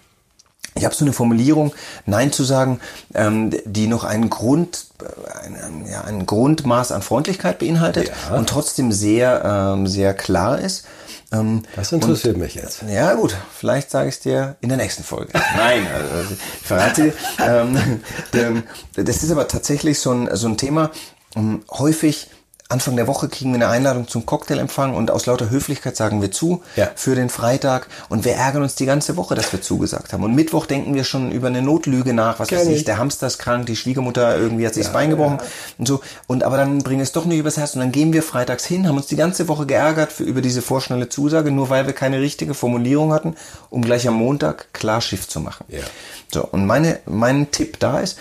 ich 0.76 0.87
habe 0.87 0.95
so 0.95 1.04
eine 1.04 1.12
Formulierung, 1.12 1.75
Nein 2.07 2.33
zu 2.33 2.42
sagen, 2.42 2.80
ähm, 3.12 3.50
die 3.66 3.87
noch 3.87 4.04
einen 4.04 4.30
Grund, 4.30 4.87
äh, 5.02 5.47
ein, 5.47 5.87
ja, 5.92 6.04
ein 6.04 6.25
Grundmaß 6.25 6.92
an 6.92 7.02
Freundlichkeit 7.02 7.59
beinhaltet 7.59 8.11
Ja. 8.30 8.37
und 8.37 8.49
trotzdem 8.49 8.92
sehr, 8.92 9.42
ähm, 9.45 9.87
sehr 9.87 10.14
klar 10.14 10.59
ist. 10.59 10.87
Ähm, 11.32 11.62
Das 11.76 11.92
interessiert 11.92 12.37
mich 12.37 12.54
jetzt. 12.54 12.82
ja, 12.88 13.12
gut, 13.14 13.37
vielleicht 13.54 13.90
sage 13.90 14.08
ich 14.08 14.14
es 14.16 14.20
dir 14.20 14.56
in 14.61 14.68
der 14.70 14.78
nächsten 14.78 15.04
Folge. 15.04 15.32
Nein, 15.56 15.87
also, 15.92 16.35
ich 16.61 16.66
verrate 16.66 17.02
dir. 17.02 17.12
Ähm, 17.38 18.00
ähm, 18.35 18.62
das 18.94 19.23
ist 19.23 19.30
aber 19.30 19.47
tatsächlich 19.49 19.99
so 19.99 20.12
ein, 20.12 20.28
so 20.35 20.49
ein 20.49 20.56
Thema. 20.56 20.90
Ähm, 21.37 21.62
häufig 21.70 22.28
Anfang 22.70 22.96
der 22.96 23.06
Woche 23.06 23.30
kriegen 23.30 23.50
wir 23.52 23.54
eine 23.54 23.68
Einladung 23.68 24.08
zum 24.08 24.26
Cocktailempfang 24.26 24.94
und 24.94 25.10
aus 25.10 25.25
lauter 25.25 25.48
Höflichkeit 25.48 25.96
sagen 25.96 26.20
wir 26.20 26.30
zu 26.30 26.62
Ja. 26.76 26.90
für 26.94 27.14
den 27.14 27.30
Freitag 27.30 27.87
und 28.10 28.26
wir 28.26 28.34
ärgern 28.34 28.62
uns 28.62 28.75
die 28.75 28.84
ganze 28.84 29.16
Woche, 29.16 29.34
dass 29.34 29.50
wir 29.52 29.62
zugesagt 29.62 30.12
haben. 30.12 30.22
Und 30.22 30.34
Mittwoch 30.34 30.66
denken 30.66 30.94
wir 30.94 31.04
schon 31.04 31.32
über 31.32 31.46
eine 31.46 31.62
Notlüge 31.62 32.12
nach, 32.12 32.38
was 32.40 32.52
weiß 32.52 32.66
ich, 32.68 32.84
der 32.84 32.98
Hamster 32.98 33.26
ist 33.26 33.38
krank, 33.38 33.64
die 33.64 33.75
Schwiegermutter 33.76 34.37
irgendwie 34.37 34.66
hat 34.66 34.75
sich 34.75 34.84
das 34.84 34.92
Bein 34.92 35.08
gebrochen 35.08 35.38
und 35.78 35.88
so. 35.88 36.00
Und 36.26 36.44
aber 36.44 36.58
dann 36.58 36.80
bringen 36.80 36.98
wir 36.98 37.04
es 37.04 37.12
doch 37.12 37.25
nicht 37.25 37.38
übers 37.38 37.56
Herz 37.56 37.72
und 37.72 37.80
dann 37.80 37.90
gehen 37.90 38.12
wir 38.12 38.22
freitags 38.22 38.66
hin, 38.66 38.87
haben 38.87 38.98
uns 38.98 39.06
die 39.06 39.16
ganze 39.16 39.48
Woche 39.48 39.64
geärgert 39.64 40.12
für, 40.12 40.25
über 40.25 40.42
diese 40.42 40.60
vorschnelle 40.60 41.08
Zusage, 41.08 41.50
nur 41.50 41.70
weil 41.70 41.87
wir 41.87 41.94
keine 41.94 42.20
richtige 42.20 42.52
Formulierung 42.52 43.14
hatten, 43.14 43.34
um 43.70 43.80
gleich 43.80 44.06
am 44.06 44.14
Montag 44.14 44.75
klar 44.75 45.00
Schiff 45.00 45.26
zu 45.26 45.40
machen. 45.40 45.64
Ja. 45.68 45.84
So, 46.30 46.44
und 46.44 46.66
meine, 46.66 46.98
mein 47.06 47.50
Tipp 47.50 47.78
da 47.80 48.00
ist, 48.00 48.18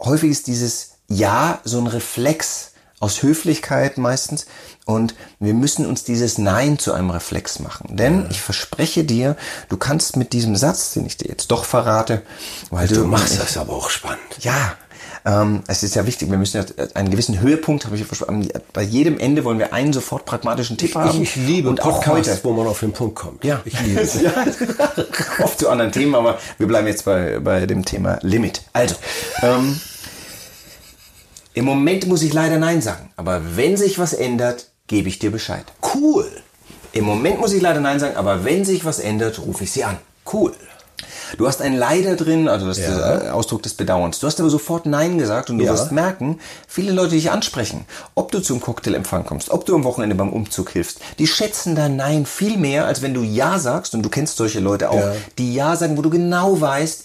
häufig 0.00 0.30
ist 0.30 0.46
dieses 0.46 0.92
Ja 1.08 1.60
so 1.64 1.78
ein 1.78 1.86
Reflex 1.88 2.71
aus 3.02 3.22
Höflichkeit 3.22 3.98
meistens 3.98 4.46
und 4.84 5.14
wir 5.40 5.54
müssen 5.54 5.84
uns 5.86 6.04
dieses 6.04 6.38
Nein 6.38 6.78
zu 6.78 6.92
einem 6.92 7.10
Reflex 7.10 7.58
machen. 7.58 7.96
Denn 7.96 8.26
ich 8.30 8.40
verspreche 8.40 9.04
dir, 9.04 9.36
du 9.68 9.76
kannst 9.76 10.16
mit 10.16 10.32
diesem 10.32 10.54
Satz, 10.56 10.92
den 10.92 11.04
ich 11.06 11.16
dir 11.16 11.28
jetzt 11.28 11.50
doch 11.50 11.64
verrate, 11.64 12.22
weil 12.70 12.86
Du 12.86 13.04
machst 13.04 13.40
das 13.40 13.56
aber 13.56 13.72
auch 13.72 13.90
spannend. 13.90 14.20
ja, 14.40 14.74
ähm, 15.24 15.62
es 15.68 15.82
ist 15.84 15.94
ja 15.94 16.04
wichtig, 16.06 16.30
wir 16.30 16.38
müssen 16.38 16.56
ja 16.64 16.84
einen 16.94 17.10
gewissen 17.10 17.38
Höhepunkt, 17.40 17.84
habe 17.84 17.94
ich 17.94 18.00
ja 18.02 18.06
versprochen, 18.06 18.48
bei 18.72 18.82
jedem 18.82 19.18
Ende 19.20 19.44
wollen 19.44 19.58
wir 19.58 19.72
einen 19.72 19.92
sofort 19.92 20.24
pragmatischen 20.24 20.76
Tipp 20.76 20.94
haben. 20.96 21.22
Ich, 21.22 21.36
ich 21.36 21.46
liebe 21.46 21.68
und 21.68 21.80
auch 21.82 22.02
Podcasts, 22.02 22.32
heute. 22.32 22.44
wo 22.44 22.52
man 22.52 22.66
auf 22.66 22.80
den 22.80 22.92
Punkt 22.92 23.14
kommt. 23.16 23.44
Ja, 23.44 23.60
Ich 23.64 23.80
liebe 23.80 24.00
es. 24.00 24.20
ja, 24.20 24.32
oft 25.42 25.58
zu 25.60 25.68
anderen 25.68 25.92
Themen, 25.92 26.14
aber 26.16 26.38
wir 26.58 26.66
bleiben 26.66 26.86
jetzt 26.88 27.04
bei, 27.04 27.38
bei 27.40 27.66
dem 27.66 27.84
Thema 27.84 28.18
Limit. 28.22 28.62
Also, 28.72 28.96
ähm, 29.42 29.80
im 31.54 31.64
Moment 31.64 32.06
muss 32.06 32.22
ich 32.22 32.32
leider 32.32 32.58
Nein 32.58 32.80
sagen, 32.82 33.10
aber 33.16 33.40
wenn 33.56 33.76
sich 33.76 33.98
was 33.98 34.12
ändert, 34.12 34.66
gebe 34.86 35.08
ich 35.08 35.18
dir 35.18 35.30
Bescheid. 35.30 35.64
Cool. 35.94 36.26
Im 36.92 37.04
Moment 37.04 37.40
muss 37.40 37.52
ich 37.52 37.62
leider 37.62 37.80
Nein 37.80 38.00
sagen, 38.00 38.16
aber 38.16 38.44
wenn 38.44 38.64
sich 38.64 38.84
was 38.84 38.98
ändert, 38.98 39.38
rufe 39.38 39.64
ich 39.64 39.72
sie 39.72 39.84
an. 39.84 39.98
Cool. 40.30 40.52
Du 41.38 41.46
hast 41.48 41.62
ein 41.62 41.74
Leider 41.74 42.14
drin, 42.16 42.46
also 42.48 42.66
das 42.66 42.76
ist 42.78 42.88
Ja. 42.88 43.16
der 43.16 43.24
äh, 43.26 43.30
Ausdruck 43.30 43.62
des 43.62 43.72
Bedauerns. 43.74 44.18
Du 44.20 44.26
hast 44.26 44.38
aber 44.38 44.50
sofort 44.50 44.84
Nein 44.84 45.16
gesagt 45.16 45.48
und 45.48 45.58
du 45.58 45.64
Ja. 45.64 45.72
wirst 45.72 45.90
merken, 45.90 46.38
viele 46.68 46.92
Leute 46.92 47.14
dich 47.14 47.30
ansprechen. 47.30 47.86
Ob 48.14 48.30
du 48.32 48.40
zum 48.40 48.60
Cocktailempfang 48.60 49.24
kommst, 49.24 49.50
ob 49.50 49.64
du 49.64 49.74
am 49.74 49.84
Wochenende 49.84 50.14
beim 50.14 50.30
Umzug 50.30 50.70
hilfst, 50.70 51.00
die 51.18 51.26
schätzen 51.26 51.74
dein 51.74 51.96
Nein 51.96 52.26
viel 52.26 52.58
mehr, 52.58 52.84
als 52.86 53.00
wenn 53.00 53.14
du 53.14 53.22
Ja 53.22 53.58
sagst, 53.58 53.94
und 53.94 54.02
du 54.02 54.10
kennst 54.10 54.36
solche 54.36 54.60
Leute 54.60 54.90
auch, 54.90 55.00
Ja. 55.00 55.14
die 55.38 55.54
Ja 55.54 55.74
sagen, 55.76 55.96
wo 55.96 56.02
du 56.02 56.10
genau 56.10 56.60
weißt, 56.60 57.04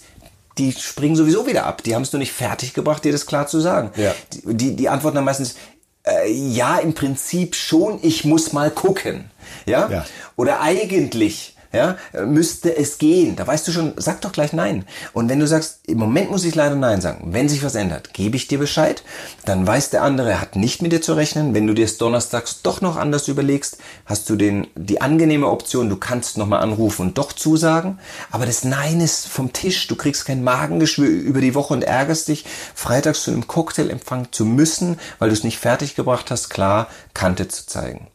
die 0.58 0.72
springen 0.72 1.16
sowieso 1.16 1.46
wieder 1.46 1.66
ab. 1.66 1.82
Die 1.82 1.94
haben 1.94 2.02
es 2.02 2.12
nur 2.12 2.18
nicht 2.18 2.32
fertig 2.32 2.74
gebracht, 2.74 3.04
dir 3.04 3.12
das 3.12 3.26
klar 3.26 3.46
zu 3.46 3.60
sagen. 3.60 3.90
Ja. 3.96 4.14
Die, 4.46 4.76
die, 4.76 4.88
antworten 4.88 5.16
dann 5.16 5.24
meistens, 5.24 5.56
äh, 6.04 6.30
ja, 6.30 6.78
im 6.78 6.94
Prinzip 6.94 7.54
schon, 7.54 7.98
ich 8.02 8.24
muss 8.24 8.52
mal 8.52 8.70
gucken. 8.70 9.30
Ja? 9.66 9.88
Ja. 9.88 10.06
Oder 10.36 10.60
eigentlich, 10.60 11.56
ja, 11.72 11.96
müsste 12.24 12.76
es 12.76 12.98
gehen. 12.98 13.36
Da 13.36 13.46
weißt 13.46 13.68
du 13.68 13.72
schon, 13.72 13.92
sag 13.96 14.22
doch 14.22 14.32
gleich 14.32 14.52
nein. 14.52 14.86
Und 15.12 15.28
wenn 15.28 15.38
du 15.38 15.46
sagst, 15.46 15.80
im 15.86 15.98
Moment 15.98 16.30
muss 16.30 16.44
ich 16.44 16.54
leider 16.54 16.76
nein 16.76 17.00
sagen, 17.00 17.32
wenn 17.32 17.48
sich 17.48 17.62
was 17.62 17.74
ändert, 17.74 18.14
gebe 18.14 18.36
ich 18.36 18.48
dir 18.48 18.58
Bescheid, 18.58 19.02
dann 19.44 19.66
weiß 19.66 19.90
der 19.90 20.02
andere, 20.02 20.30
er 20.30 20.40
hat 20.40 20.56
nicht 20.56 20.80
mit 20.80 20.92
dir 20.92 21.02
zu 21.02 21.12
rechnen. 21.12 21.54
Wenn 21.54 21.66
du 21.66 21.74
dir 21.74 21.84
es 21.84 21.98
donnerstags 21.98 22.62
doch 22.62 22.80
noch 22.80 22.96
anders 22.96 23.28
überlegst, 23.28 23.78
hast 24.06 24.30
du 24.30 24.36
den, 24.36 24.66
die 24.76 25.00
angenehme 25.02 25.48
Option, 25.48 25.90
du 25.90 25.96
kannst 25.96 26.38
nochmal 26.38 26.62
anrufen 26.62 27.02
und 27.02 27.18
doch 27.18 27.32
zusagen. 27.32 27.98
Aber 28.30 28.46
das 28.46 28.64
Nein 28.64 29.00
ist 29.00 29.26
vom 29.28 29.52
Tisch. 29.52 29.86
Du 29.88 29.96
kriegst 29.96 30.24
kein 30.24 30.42
Magengeschwür 30.42 31.08
über 31.08 31.40
die 31.40 31.54
Woche 31.54 31.74
und 31.74 31.84
ärgerst 31.84 32.28
dich, 32.28 32.46
freitags 32.74 33.24
zu 33.24 33.30
einem 33.30 33.46
Cocktailempfang 33.46 34.28
zu 34.32 34.46
müssen, 34.46 34.98
weil 35.18 35.28
du 35.28 35.34
es 35.34 35.44
nicht 35.44 35.58
fertiggebracht 35.58 36.30
hast, 36.30 36.48
klar 36.48 36.88
Kante 37.12 37.48
zu 37.48 37.66
zeigen. 37.66 38.08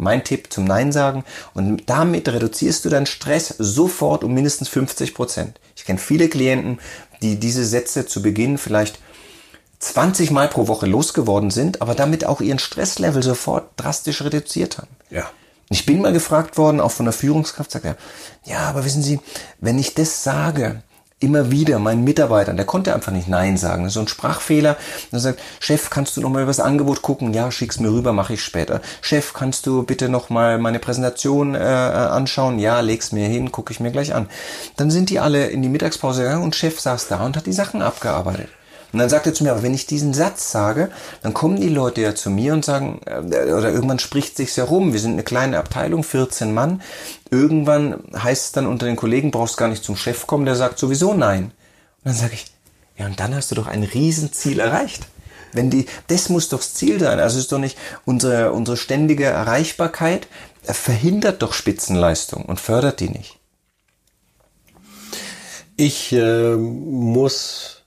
Mein 0.00 0.24
Tipp 0.24 0.52
zum 0.52 0.64
Nein 0.64 0.92
sagen. 0.92 1.24
Und 1.54 1.88
damit 1.88 2.28
reduzierst 2.28 2.84
du 2.84 2.88
deinen 2.88 3.06
Stress 3.06 3.54
sofort 3.58 4.24
um 4.24 4.32
mindestens 4.32 4.68
50 4.68 5.14
Prozent. 5.14 5.60
Ich 5.76 5.84
kenne 5.84 5.98
viele 5.98 6.28
Klienten, 6.28 6.78
die 7.22 7.38
diese 7.38 7.64
Sätze 7.64 8.06
zu 8.06 8.22
Beginn 8.22 8.58
vielleicht 8.58 8.98
20 9.80 10.30
Mal 10.30 10.48
pro 10.48 10.68
Woche 10.68 10.86
losgeworden 10.86 11.50
sind, 11.50 11.80
aber 11.80 11.94
damit 11.94 12.24
auch 12.24 12.40
ihren 12.40 12.58
Stresslevel 12.58 13.22
sofort 13.22 13.70
drastisch 13.76 14.22
reduziert 14.22 14.78
haben. 14.78 14.90
Ja. 15.10 15.30
Ich 15.70 15.86
bin 15.86 16.02
mal 16.02 16.12
gefragt 16.12 16.58
worden, 16.58 16.80
auch 16.80 16.90
von 16.90 17.06
der 17.06 17.12
Führungskraft, 17.12 17.70
sagt 17.70 17.84
er, 17.84 17.96
ja, 18.44 18.58
aber 18.68 18.84
wissen 18.84 19.02
Sie, 19.02 19.20
wenn 19.60 19.78
ich 19.78 19.94
das 19.94 20.24
sage, 20.24 20.82
immer 21.20 21.50
wieder 21.50 21.78
meinen 21.78 22.02
Mitarbeitern, 22.02 22.56
der 22.56 22.64
konnte 22.64 22.94
einfach 22.94 23.12
nicht 23.12 23.28
Nein 23.28 23.58
sagen, 23.58 23.84
das 23.84 23.90
ist 23.90 23.94
so 23.94 24.00
ein 24.00 24.08
Sprachfehler. 24.08 24.76
Er 25.12 25.20
sagt, 25.20 25.40
Chef, 25.60 25.90
kannst 25.90 26.16
du 26.16 26.22
noch 26.22 26.30
mal 26.30 26.42
über 26.42 26.50
das 26.50 26.60
Angebot 26.60 27.02
gucken? 27.02 27.34
Ja, 27.34 27.50
schick's 27.52 27.78
mir 27.78 27.92
rüber, 27.92 28.12
mache 28.12 28.34
ich 28.34 28.42
später. 28.42 28.80
Chef, 29.02 29.34
kannst 29.34 29.66
du 29.66 29.82
bitte 29.82 30.08
noch 30.08 30.30
mal 30.30 30.58
meine 30.58 30.78
Präsentation 30.78 31.54
äh, 31.54 31.58
anschauen? 31.58 32.58
Ja, 32.58 32.80
leg's 32.80 33.12
mir 33.12 33.28
hin, 33.28 33.52
gucke 33.52 33.72
ich 33.72 33.80
mir 33.80 33.90
gleich 33.90 34.14
an. 34.14 34.28
Dann 34.76 34.90
sind 34.90 35.10
die 35.10 35.20
alle 35.20 35.48
in 35.48 35.60
die 35.60 35.68
Mittagspause 35.68 36.22
gegangen 36.22 36.42
und 36.42 36.56
Chef 36.56 36.80
saß 36.80 37.08
da 37.08 37.24
und 37.24 37.36
hat 37.36 37.46
die 37.46 37.52
Sachen 37.52 37.82
abgearbeitet. 37.82 38.48
Und 38.92 38.98
dann 38.98 39.08
sagt 39.08 39.26
er 39.26 39.34
zu 39.34 39.44
mir, 39.44 39.52
aber 39.52 39.62
wenn 39.62 39.74
ich 39.74 39.86
diesen 39.86 40.14
Satz 40.14 40.50
sage, 40.50 40.90
dann 41.22 41.34
kommen 41.34 41.60
die 41.60 41.68
Leute 41.68 42.00
ja 42.00 42.14
zu 42.14 42.30
mir 42.30 42.52
und 42.52 42.64
sagen, 42.64 43.00
äh, 43.06 43.52
oder 43.52 43.70
irgendwann 43.70 43.98
spricht 43.98 44.36
sich's 44.36 44.56
herum. 44.56 44.92
Wir 44.92 45.00
sind 45.00 45.12
eine 45.12 45.22
kleine 45.22 45.58
Abteilung, 45.58 46.02
14 46.02 46.52
Mann. 46.52 46.82
Irgendwann 47.30 48.02
heißt 48.16 48.46
es 48.46 48.52
dann 48.52 48.66
unter 48.66 48.86
den 48.86 48.96
Kollegen, 48.96 49.30
brauchst 49.30 49.56
gar 49.56 49.68
nicht 49.68 49.84
zum 49.84 49.96
Chef 49.96 50.26
kommen, 50.26 50.44
der 50.44 50.56
sagt 50.56 50.78
sowieso 50.78 51.14
nein. 51.14 51.44
Und 51.44 51.52
dann 52.04 52.14
sage 52.14 52.34
ich, 52.34 52.46
ja, 52.98 53.06
und 53.06 53.20
dann 53.20 53.34
hast 53.34 53.50
du 53.50 53.54
doch 53.54 53.66
ein 53.66 53.82
Riesenziel 53.82 54.60
erreicht. 54.60 55.06
Wenn 55.52 55.70
die, 55.70 55.86
das 56.08 56.28
muss 56.28 56.48
doch 56.48 56.58
das 56.58 56.74
Ziel 56.74 57.00
sein. 57.00 57.18
Also 57.18 57.38
ist 57.38 57.50
doch 57.50 57.58
nicht 57.58 57.76
unsere, 58.04 58.52
unsere 58.52 58.76
ständige 58.76 59.24
Erreichbarkeit 59.24 60.28
verhindert 60.62 61.42
doch 61.42 61.52
Spitzenleistung 61.52 62.44
und 62.44 62.60
fördert 62.60 63.00
die 63.00 63.08
nicht. 63.08 63.38
Ich 65.76 66.12
äh, 66.12 66.56
muss 66.56 67.79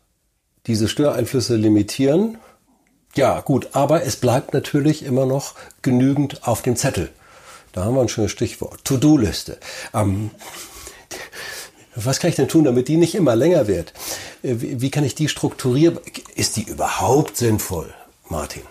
diese 0.67 0.87
Störeinflüsse 0.87 1.55
limitieren. 1.55 2.37
Ja, 3.15 3.41
gut, 3.41 3.69
aber 3.73 4.03
es 4.03 4.15
bleibt 4.15 4.53
natürlich 4.53 5.03
immer 5.03 5.25
noch 5.25 5.53
genügend 5.81 6.47
auf 6.47 6.61
dem 6.61 6.75
Zettel. 6.75 7.09
Da 7.71 7.85
haben 7.85 7.95
wir 7.95 8.01
ein 8.01 8.09
schönes 8.09 8.31
Stichwort. 8.31 8.83
To-Do-Liste. 8.85 9.57
Ähm, 9.93 10.31
was 11.95 12.19
kann 12.19 12.29
ich 12.29 12.35
denn 12.35 12.47
tun, 12.47 12.63
damit 12.63 12.87
die 12.87 12.97
nicht 12.97 13.15
immer 13.15 13.35
länger 13.35 13.67
wird? 13.67 13.93
Äh, 14.41 14.55
Wie, 14.57 14.81
wie 14.81 14.91
kann 14.91 15.03
ich 15.03 15.15
die 15.15 15.27
strukturieren? 15.27 15.99
Ist 16.35 16.55
die 16.55 16.63
überhaupt 16.63 17.37
sinnvoll, 17.37 17.93
Martin? 18.29 18.63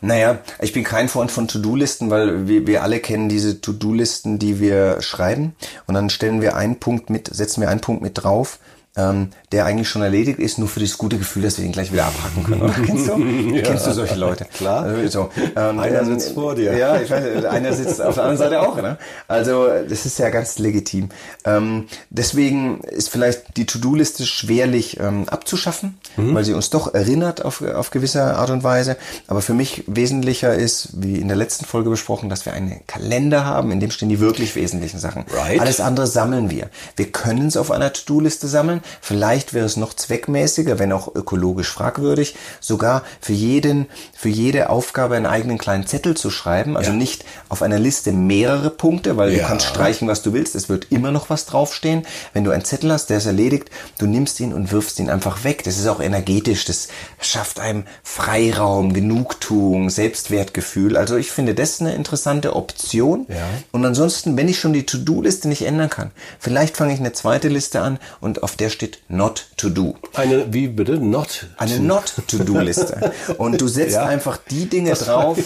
Naja, 0.00 0.38
ich 0.60 0.72
bin 0.72 0.84
kein 0.84 1.08
Freund 1.08 1.30
von 1.30 1.48
To-Do-Listen, 1.48 2.08
weil 2.10 2.46
wir, 2.46 2.66
wir 2.66 2.82
alle 2.82 3.00
kennen 3.00 3.28
diese 3.28 3.60
To-Do-Listen, 3.60 4.38
die 4.38 4.60
wir 4.60 5.02
schreiben. 5.02 5.56
Und 5.86 5.94
dann 5.94 6.08
stellen 6.08 6.40
wir 6.40 6.56
einen 6.56 6.78
Punkt 6.78 7.10
mit, 7.10 7.34
setzen 7.34 7.62
wir 7.62 7.68
einen 7.68 7.80
Punkt 7.80 8.02
mit 8.02 8.22
drauf, 8.22 8.60
ähm, 8.98 9.30
der 9.52 9.64
eigentlich 9.64 9.88
schon 9.88 10.02
erledigt 10.02 10.38
ist, 10.38 10.58
nur 10.58 10.68
für 10.68 10.80
das 10.80 10.98
gute 10.98 11.16
Gefühl, 11.16 11.42
dass 11.44 11.56
wir 11.56 11.64
ihn 11.64 11.72
gleich 11.72 11.90
wieder 11.92 12.04
abhaken 12.04 12.44
können. 12.44 12.60
Oder? 12.62 12.72
Kennst 12.84 13.08
du? 13.08 13.16
Kennst 13.62 13.86
du 13.86 13.92
solche 13.92 14.16
Leute? 14.16 14.44
Klar. 14.52 14.82
Also, 14.82 15.08
so. 15.08 15.30
ähm, 15.56 15.78
Einer 15.78 16.00
ähm, 16.02 16.06
sitzt 16.18 16.34
vor 16.34 16.54
dir. 16.54 16.76
Ja, 16.76 17.00
ich 17.00 17.08
weiß, 17.10 17.44
einer 17.46 17.72
sitzt 17.72 18.02
auf 18.02 18.14
der 18.16 18.24
anderen 18.24 18.38
Seite 18.50 18.60
auch. 18.60 18.76
Ne? 18.76 18.98
Also 19.28 19.68
das 19.88 20.04
ist 20.04 20.18
ja 20.18 20.28
ganz 20.28 20.58
legitim. 20.58 21.08
Ähm, 21.46 21.86
deswegen 22.10 22.80
ist 22.80 23.08
vielleicht 23.08 23.56
die 23.56 23.64
To-Do-Liste 23.64 24.26
schwerlich 24.26 24.98
ähm, 25.00 25.28
abzuschaffen, 25.28 25.96
Mhm. 26.16 26.34
weil 26.34 26.44
sie 26.44 26.52
uns 26.52 26.70
doch 26.70 26.92
erinnert 26.94 27.44
auf, 27.44 27.62
auf 27.62 27.90
gewisse 27.90 28.22
Art 28.36 28.50
und 28.50 28.64
Weise. 28.64 28.96
Aber 29.28 29.40
für 29.40 29.54
mich 29.54 29.84
wesentlicher 29.86 30.54
ist, 30.54 30.88
wie 31.00 31.16
in 31.16 31.28
der 31.28 31.36
letzten 31.36 31.64
Folge 31.64 31.90
besprochen, 31.90 32.28
dass 32.28 32.44
wir 32.44 32.52
einen 32.54 32.80
Kalender 32.88 33.44
haben, 33.44 33.70
in 33.70 33.78
dem 33.78 33.90
stehen 33.92 34.08
die 34.08 34.18
wirklich 34.18 34.56
wesentlichen 34.56 34.98
Sachen. 34.98 35.24
Right. 35.32 35.60
Alles 35.60 35.80
andere 35.80 36.06
sammeln 36.08 36.50
wir. 36.50 36.70
Wir 36.96 37.12
können 37.12 37.46
es 37.46 37.56
auf 37.56 37.70
einer 37.70 37.92
To-Do-Liste 37.92 38.48
sammeln. 38.48 38.80
Vielleicht 39.00 39.54
wäre 39.54 39.66
es 39.66 39.76
noch 39.76 39.94
zweckmäßiger, 39.94 40.78
wenn 40.78 40.92
auch 40.92 41.14
ökologisch 41.14 41.68
fragwürdig, 41.70 42.34
sogar 42.60 43.02
für 43.20 43.32
jeden, 43.32 43.86
für 44.16 44.28
jede 44.28 44.70
Aufgabe 44.70 45.16
einen 45.16 45.26
eigenen 45.26 45.58
kleinen 45.58 45.86
Zettel 45.86 46.16
zu 46.16 46.30
schreiben. 46.30 46.76
Also 46.76 46.90
Ja. 46.90 46.96
nicht 46.96 47.24
auf 47.48 47.62
einer 47.62 47.78
Liste 47.78 48.12
mehrere 48.12 48.70
Punkte, 48.70 49.16
weil 49.16 49.30
du 49.32 49.38
Ja. 49.38 49.46
kannst 49.48 49.66
streichen, 49.66 50.08
was 50.08 50.22
du 50.22 50.32
willst. 50.32 50.54
Es 50.54 50.68
wird 50.68 50.86
immer 50.90 51.10
noch 51.10 51.30
was 51.30 51.46
draufstehen. 51.46 52.06
Wenn 52.32 52.44
du 52.44 52.50
einen 52.50 52.64
Zettel 52.64 52.92
hast, 52.92 53.10
der 53.10 53.18
ist 53.18 53.26
erledigt, 53.26 53.70
du 53.98 54.06
nimmst 54.06 54.40
ihn 54.40 54.52
und 54.52 54.72
wirfst 54.72 54.98
ihn 54.98 55.10
einfach 55.10 55.44
weg. 55.44 55.64
Das 55.64 55.78
ist 55.78 55.86
auch 55.86 56.00
energetisch. 56.00 56.64
Das 56.64 56.88
schafft 57.20 57.60
einem 57.60 57.84
Freiraum, 58.02 58.92
Genugtuung, 58.92 59.90
Selbstwertgefühl. 59.90 60.96
Also 60.96 61.16
ich 61.16 61.30
finde 61.30 61.54
das 61.54 61.80
eine 61.80 61.94
interessante 61.94 62.54
Option. 62.56 63.26
Ja. 63.28 63.36
Und 63.72 63.84
ansonsten, 63.84 64.36
wenn 64.36 64.48
ich 64.48 64.58
schon 64.58 64.72
die 64.72 64.84
To-Do-Liste 64.86 65.48
nicht 65.48 65.62
ändern 65.62 65.88
kann, 65.90 66.10
vielleicht 66.38 66.76
fange 66.76 66.92
ich 66.94 67.00
eine 67.00 67.12
zweite 67.12 67.48
Liste 67.48 67.80
an 67.80 67.98
und 68.20 68.42
auf 68.42 68.56
der 68.56 68.70
steht 68.78 69.00
Not 69.08 69.46
to 69.56 69.70
Do. 69.70 69.96
Eine, 70.14 70.52
wie 70.54 70.68
bitte? 70.68 70.98
Not? 70.98 71.46
Eine 71.56 71.80
Not-to-Do-Liste. 71.80 73.10
Und 73.38 73.60
du 73.60 73.66
setzt 73.66 73.94
Ja. 73.96 74.06
einfach 74.06 74.36
die 74.36 74.66
Dinge 74.66 74.92
Was 74.92 75.00
drauf, 75.00 75.36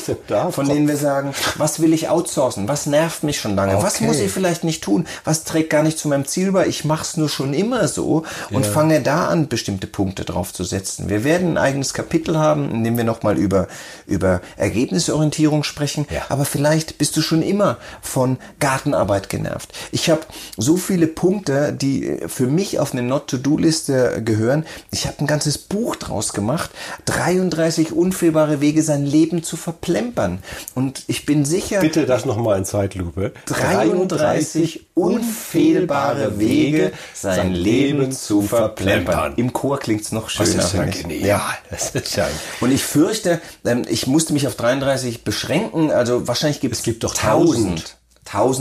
von 0.50 0.68
denen 0.68 0.86
wir 0.86 0.98
sagen, 0.98 1.32
was 1.56 1.80
will 1.80 1.94
ich 1.94 2.10
outsourcen? 2.10 2.68
Was 2.68 2.84
nervt 2.84 3.22
mich 3.22 3.40
schon 3.40 3.56
lange? 3.56 3.82
Was 3.82 3.94
Okay. 3.96 4.04
muss 4.04 4.18
ich 4.18 4.30
vielleicht 4.30 4.64
nicht 4.64 4.84
tun? 4.84 5.06
Was 5.24 5.44
trägt 5.44 5.70
gar 5.70 5.82
nicht 5.82 5.98
zu 5.98 6.08
meinem 6.08 6.26
Ziel 6.26 6.52
bei? 6.52 6.66
Ich 6.66 6.84
mache 6.84 7.04
es 7.04 7.16
nur 7.16 7.30
schon 7.30 7.54
immer 7.54 7.88
so 7.88 8.24
und 8.50 8.66
fange 8.66 9.00
da 9.00 9.28
an, 9.28 9.48
bestimmte 9.48 9.86
Punkte 9.86 10.24
drauf 10.26 10.52
zu 10.52 10.62
setzen. 10.64 11.08
Wir 11.08 11.24
werden 11.24 11.52
ein 11.52 11.58
eigenes 11.58 11.94
Kapitel 11.94 12.36
haben, 12.38 12.70
in 12.70 12.84
dem 12.84 12.98
wir 12.98 13.04
nochmal 13.04 13.38
über, 13.38 13.66
über 14.06 14.42
Ergebnisorientierung 14.58 15.64
sprechen. 15.64 16.06
Ja. 16.10 16.22
Aber 16.28 16.44
vielleicht 16.44 16.98
bist 16.98 17.16
du 17.16 17.22
schon 17.22 17.40
immer 17.42 17.78
von 18.02 18.36
Gartenarbeit 18.60 19.30
genervt. 19.30 19.72
Ich 19.90 20.10
habe 20.10 20.20
so 20.58 20.76
viele 20.76 21.06
Punkte, 21.06 21.72
die 21.72 22.18
für 22.26 22.46
mich 22.46 22.78
auf 22.78 22.92
eine 22.92 23.02
Not-to-Do-Liste 23.12 24.22
gehören. 24.24 24.64
Ich 24.90 25.06
habe 25.06 25.18
ein 25.20 25.26
ganzes 25.26 25.58
Buch 25.58 25.96
draus 25.96 26.32
gemacht. 26.32 26.70
33 27.04 27.92
unfehlbare 27.92 28.60
Wege, 28.60 28.82
sein 28.82 29.04
Leben 29.04 29.42
zu 29.42 29.56
verplempern. 29.56 30.42
Und 30.74 31.04
ich 31.08 31.26
bin 31.26 31.44
sicher, 31.44 31.80
Bitte 31.80 32.06
das 32.06 32.24
nochmal 32.24 32.58
in 32.58 32.64
Zeitlupe. 32.64 33.32
33 33.46 34.86
unfehlbare 34.94 36.38
Wege, 36.38 36.92
sein 37.12 37.52
Leben 37.52 38.12
zu 38.12 38.42
verplempern. 38.42 39.34
Im 39.36 39.52
Chor 39.52 39.78
klingt's 39.78 40.10
noch 40.12 40.30
Das 40.30 40.48
schöner. 40.48 40.64
ist 40.64 40.72
ja 40.72 40.84
genial. 40.84 41.40
Das 41.70 41.90
ist 41.90 42.16
ja 42.16 42.26
Und 42.60 42.72
ich 42.72 42.82
fürchte, 42.82 43.40
ähm, 43.64 43.82
ich 43.88 44.06
musste 44.06 44.32
mich 44.32 44.46
auf 44.46 44.54
33 44.54 45.24
beschränken. 45.24 45.90
Also 45.90 46.26
wahrscheinlich 46.28 46.60
gibt 46.60 46.74
es 46.74 46.82
gibt 46.82 47.04
doch 47.04 47.14
1000. 47.14 47.66
1000 47.66 47.96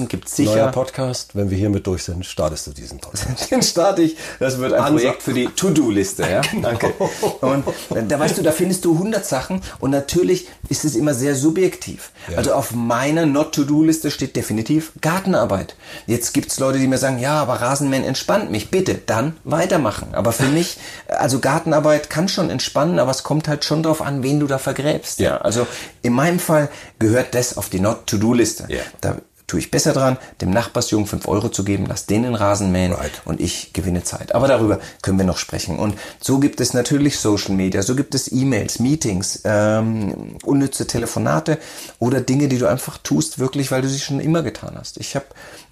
gibt 0.09 0.27
es 0.27 0.37
neuer 0.37 0.47
sicher. 0.47 0.67
Podcast. 0.67 1.33
Wenn 1.33 1.49
wir 1.49 1.57
hiermit 1.57 1.87
durch 1.87 2.03
sind, 2.03 2.25
startest 2.25 2.67
du 2.67 2.71
diesen 2.71 2.99
Podcast. 2.99 3.49
Den 3.51 3.61
starte 3.61 4.01
ich. 4.01 4.17
Das 4.39 4.57
wird 4.59 4.73
ein 4.73 4.81
Ansag. 4.81 4.95
Projekt 4.95 5.23
für 5.23 5.33
die 5.33 5.45
To-Do-Liste. 5.47 6.23
Ja? 6.29 6.41
Danke. 6.61 6.93
Und 7.39 7.65
äh, 7.95 8.03
da 8.05 8.19
weißt 8.19 8.37
du, 8.37 8.43
da 8.43 8.51
findest 8.51 8.83
du 8.83 8.93
100 8.93 9.25
Sachen 9.25 9.61
und 9.79 9.91
natürlich 9.91 10.49
ist 10.67 10.83
es 10.83 10.95
immer 10.95 11.13
sehr 11.13 11.35
subjektiv. 11.35 12.11
Also 12.35 12.53
auf 12.53 12.73
meiner 12.73 13.25
Not-To-Do-Liste 13.25 14.11
steht 14.11 14.35
definitiv 14.35 14.91
Gartenarbeit. 14.99 15.75
Jetzt 16.05 16.33
gibt's 16.33 16.59
Leute, 16.59 16.77
die 16.77 16.87
mir 16.87 16.97
sagen, 16.97 17.19
ja, 17.19 17.41
aber 17.41 17.61
Rasenmähen 17.61 18.03
entspannt 18.03 18.51
mich. 18.51 18.71
Bitte, 18.71 18.95
dann 18.95 19.37
weitermachen. 19.45 20.13
Aber 20.13 20.33
für 20.33 20.47
mich, 20.47 20.77
also 21.07 21.39
Gartenarbeit 21.39 22.09
kann 22.09 22.27
schon 22.27 22.49
entspannen, 22.49 22.99
aber 22.99 23.11
es 23.11 23.23
kommt 23.23 23.47
halt 23.47 23.63
schon 23.63 23.83
drauf 23.83 24.01
an, 24.01 24.21
wen 24.21 24.39
du 24.39 24.47
da 24.47 24.57
vergräbst. 24.57 25.19
Ja. 25.19 25.37
Also 25.37 25.65
in 26.01 26.13
meinem 26.13 26.39
Fall 26.39 26.69
gehört 26.99 27.35
das 27.35 27.57
auf 27.57 27.69
die 27.69 27.79
Not-To-Do-Liste. 27.79 28.65
Ja. 28.69 28.81
Da 28.99 29.17
tue 29.51 29.60
ich 29.60 29.70
besser 29.70 29.91
dran, 29.91 30.17
dem 30.39 30.50
Nachbarsjungen 30.50 31.05
5 31.05 31.27
Euro 31.27 31.50
zu 31.50 31.65
geben, 31.65 31.86
lass 31.86 32.05
den 32.05 32.24
den 32.24 32.36
Rasen 32.36 32.72
mähen 32.72 32.93
Right. 32.93 33.12
und 33.25 33.41
ich 33.41 33.74
gewinne 33.74 34.01
Zeit. 34.01 34.34
Aber 34.34 34.48
darüber 34.48 34.79
können 35.01 35.17
wir 35.17 35.25
noch 35.25 35.38
sprechen. 35.38 35.77
Und 35.77 35.96
so 36.22 36.39
gibt 36.39 36.62
es 36.62 36.74
natürlich 36.74 37.20
Social 37.20 37.53
Media, 37.53 37.84
so 37.84 37.93
gibt 37.98 38.15
es 38.15 38.31
E-Mails, 38.31 38.79
Meetings, 38.79 39.41
ähm, 39.43 40.38
unnütze 40.46 40.88
Telefonate 40.88 41.58
oder 42.00 42.22
Dinge, 42.22 42.48
die 42.48 42.60
du 42.60 42.67
einfach 42.67 42.98
tust, 43.00 43.39
wirklich, 43.39 43.72
weil 43.72 43.81
du 43.81 43.89
sie 43.89 44.00
schon 44.00 44.22
immer 44.22 44.41
getan 44.41 44.75
hast. 44.77 44.96
Ich 44.96 45.17
habe 45.17 45.25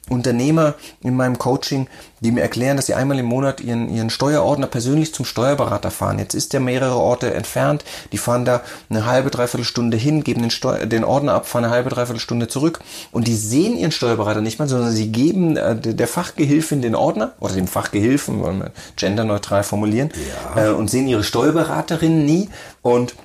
Unternehmer 0.09 0.75
in 1.01 1.15
meinem 1.15 1.37
Coaching, 1.37 1.87
die 2.21 2.31
mir 2.31 2.41
erklären, 2.41 2.77
dass 2.77 2.87
sie 2.87 2.93
einmal 2.93 3.19
im 3.19 3.25
Monat 3.25 3.61
ihren, 3.61 3.89
ihren 3.89 4.09
Steuerordner 4.09 4.67
persönlich 4.67 5.13
zum 5.13 5.25
Steuerberater 5.25 5.91
fahren. 5.91 6.19
Jetzt 6.19 6.33
ist 6.33 6.53
der 6.53 6.59
mehrere 6.59 6.97
Orte 6.97 7.33
entfernt. 7.33 7.83
Die 8.11 8.17
fahren 8.17 8.45
da 8.45 8.61
eine 8.89 9.05
halbe, 9.05 9.29
dreiviertel 9.29 9.63
Stunde 9.63 9.97
hin, 9.97 10.23
geben 10.23 10.41
den, 10.41 10.51
Steu 10.51 10.85
den 10.85 11.03
Ordner 11.03 11.33
ab, 11.33 11.47
fahren 11.47 11.65
eine 11.65 11.73
halbe, 11.73 11.89
dreiviertel 11.89 12.19
Stunde 12.19 12.47
zurück. 12.47 12.79
Und 13.11 13.27
die 13.27 13.35
sehen 13.35 13.77
ihren 13.77 13.91
Steuerberater 13.91 14.41
nicht 14.41 14.59
mal, 14.59 14.67
sondern 14.67 14.91
sie 14.91 15.11
geben 15.11 15.55
äh, 15.57 15.75
der 15.75 16.07
Fachgehilfin 16.07 16.81
den 16.81 16.95
Ordner 16.95 17.33
oder 17.39 17.53
dem 17.53 17.67
Fachgehilfen, 17.67 18.41
wollen 18.41 18.59
wir 18.59 18.71
genderneutral 18.95 19.63
formulieren, 19.63 20.11
äh, 20.55 20.69
und 20.69 20.89
sehen 20.89 21.07
ihre 21.07 21.23
Steuerberaterin 21.23 22.25
nie. 22.25 22.49
Und 22.81 23.15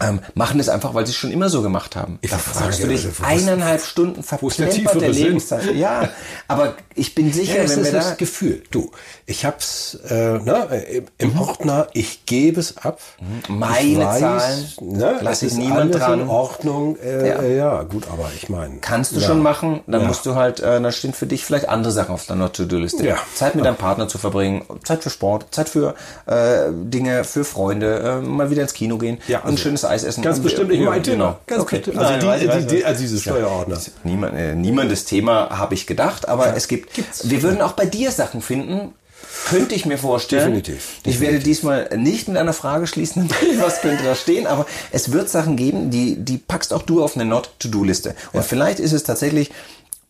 ähm, 0.00 0.20
machen 0.34 0.60
es 0.60 0.68
einfach, 0.68 0.94
weil 0.94 1.06
sie 1.06 1.10
es 1.10 1.16
schon 1.16 1.30
immer 1.30 1.48
so 1.48 1.62
gemacht 1.62 1.96
haben. 1.96 2.18
Ich 2.22 2.30
da 2.30 2.38
fragst 2.38 2.82
du 2.82 2.88
dich 2.88 3.04
also, 3.06 3.24
eineinhalb 3.24 3.82
Stunden 3.82 4.20
ist 4.20 4.94
der? 4.94 5.08
Lebenszeit. 5.10 5.74
Ja, 5.74 6.08
aber 6.46 6.74
ich 6.94 7.14
bin 7.14 7.32
sicher, 7.32 7.62
Ja, 7.64 7.68
wenn 7.68 7.84
wir 7.84 7.92
da 7.92 7.98
das 7.98 8.16
Gefühl. 8.16 8.62
Du, 8.70 8.90
ich 9.26 9.44
hab's 9.44 9.98
äh, 10.08 10.38
na, 10.44 10.64
im, 10.64 11.06
im 11.18 11.38
Ordner, 11.38 11.88
ich 11.92 12.26
gebe 12.26 12.60
es 12.60 12.76
ab. 12.78 13.00
Mhm. 13.20 13.58
Meine 13.58 14.00
Zahlen, 14.18 14.68
ne, 14.80 15.18
lass 15.20 15.42
ich 15.42 15.54
niemand 15.54 15.94
dran. 15.94 16.20
in 16.20 16.28
Ordnung. 16.28 16.96
Äh, 16.98 17.28
Ja. 17.28 17.42
ja. 17.42 17.48
ja, 17.48 17.82
gut, 17.82 18.04
aber 18.10 18.30
ich 18.36 18.48
meine. 18.48 18.78
kannst 18.80 19.12
du 19.14 19.20
ja. 19.20 19.26
schon 19.26 19.42
machen, 19.42 19.80
dann 19.86 20.06
musst 20.06 20.26
du 20.26 20.34
halt, 20.34 20.60
äh, 20.60 20.80
dann 20.80 20.92
stehen 20.92 21.12
für 21.12 21.26
dich 21.26 21.44
vielleicht 21.44 21.68
andere 21.68 21.92
Sachen 21.92 22.12
auf 22.14 22.26
deiner 22.26 22.52
To-Do-Liste. 22.52 23.04
Ja. 23.06 23.16
Zeit 23.34 23.54
mit 23.54 23.64
deinem 23.64 23.76
Partner 23.76 24.08
zu 24.08 24.18
verbringen, 24.18 24.64
Zeit 24.84 25.02
für 25.02 25.10
Sport, 25.10 25.46
Zeit 25.50 25.68
für 25.68 25.94
äh, 26.26 26.70
Dinge, 26.72 27.24
für 27.24 27.44
Freunde, 27.44 27.98
äh, 27.98 28.20
mal 28.20 28.50
wieder 28.50 28.62
ins 28.62 28.74
Kino 28.74 28.98
gehen, 28.98 29.18
Ja, 29.26 29.40
ein 29.40 29.44
also 29.46 29.56
schönes 29.58 29.84
Eis 29.88 30.04
essen. 30.04 30.22
Ganz 30.22 30.40
bestimmt 30.40 30.70
nicht 30.70 30.80
ja, 30.80 30.90
mein 30.90 31.02
Thema. 31.02 31.16
genau. 31.16 31.38
Ganz 31.46 31.62
Okay. 31.62 31.76
bestimmt. 31.78 31.98
Also, 31.98 32.20
die, 32.20 32.26
weiß 32.26 32.66
die, 32.66 32.76
die, 32.76 32.84
also 32.84 33.00
dieses 33.00 33.22
Steuerordner. 33.22 33.78
Niemand, 34.04 34.34
äh, 34.36 34.54
niemandes 34.54 35.04
Thema 35.04 35.50
habe 35.50 35.74
ich 35.74 35.86
gedacht, 35.86 36.28
aber 36.28 36.54
es 36.56 36.68
gibt, 36.68 36.90
wir 37.24 37.42
würden 37.42 37.60
auch 37.62 37.72
bei 37.72 37.86
dir 37.86 38.10
Sachen 38.10 38.42
finden, 38.42 38.92
könnte 39.46 39.74
ich 39.74 39.86
mir 39.86 39.98
vorstellen. 39.98 40.54
Definitiv. 40.54 41.00
Ich 41.04 41.20
werde 41.20 41.38
diesmal 41.38 41.88
nicht 41.96 42.28
mit 42.28 42.36
einer 42.36 42.52
Frage 42.52 42.86
schließen, 42.86 43.28
was 43.60 43.80
könnte 43.80 44.04
da 44.04 44.14
stehen, 44.14 44.46
aber 44.46 44.66
es 44.92 45.12
wird 45.12 45.28
Sachen 45.30 45.56
geben, 45.56 45.90
die, 45.90 46.16
die 46.16 46.38
packst 46.38 46.72
auch 46.72 46.82
du 46.82 47.02
auf 47.02 47.14
eine 47.16 47.24
Not-to-Do-Liste. 47.24 48.14
Und 48.32 48.44
vielleicht 48.44 48.78
ist 48.80 48.92
es 48.92 49.04
tatsächlich, 49.04 49.50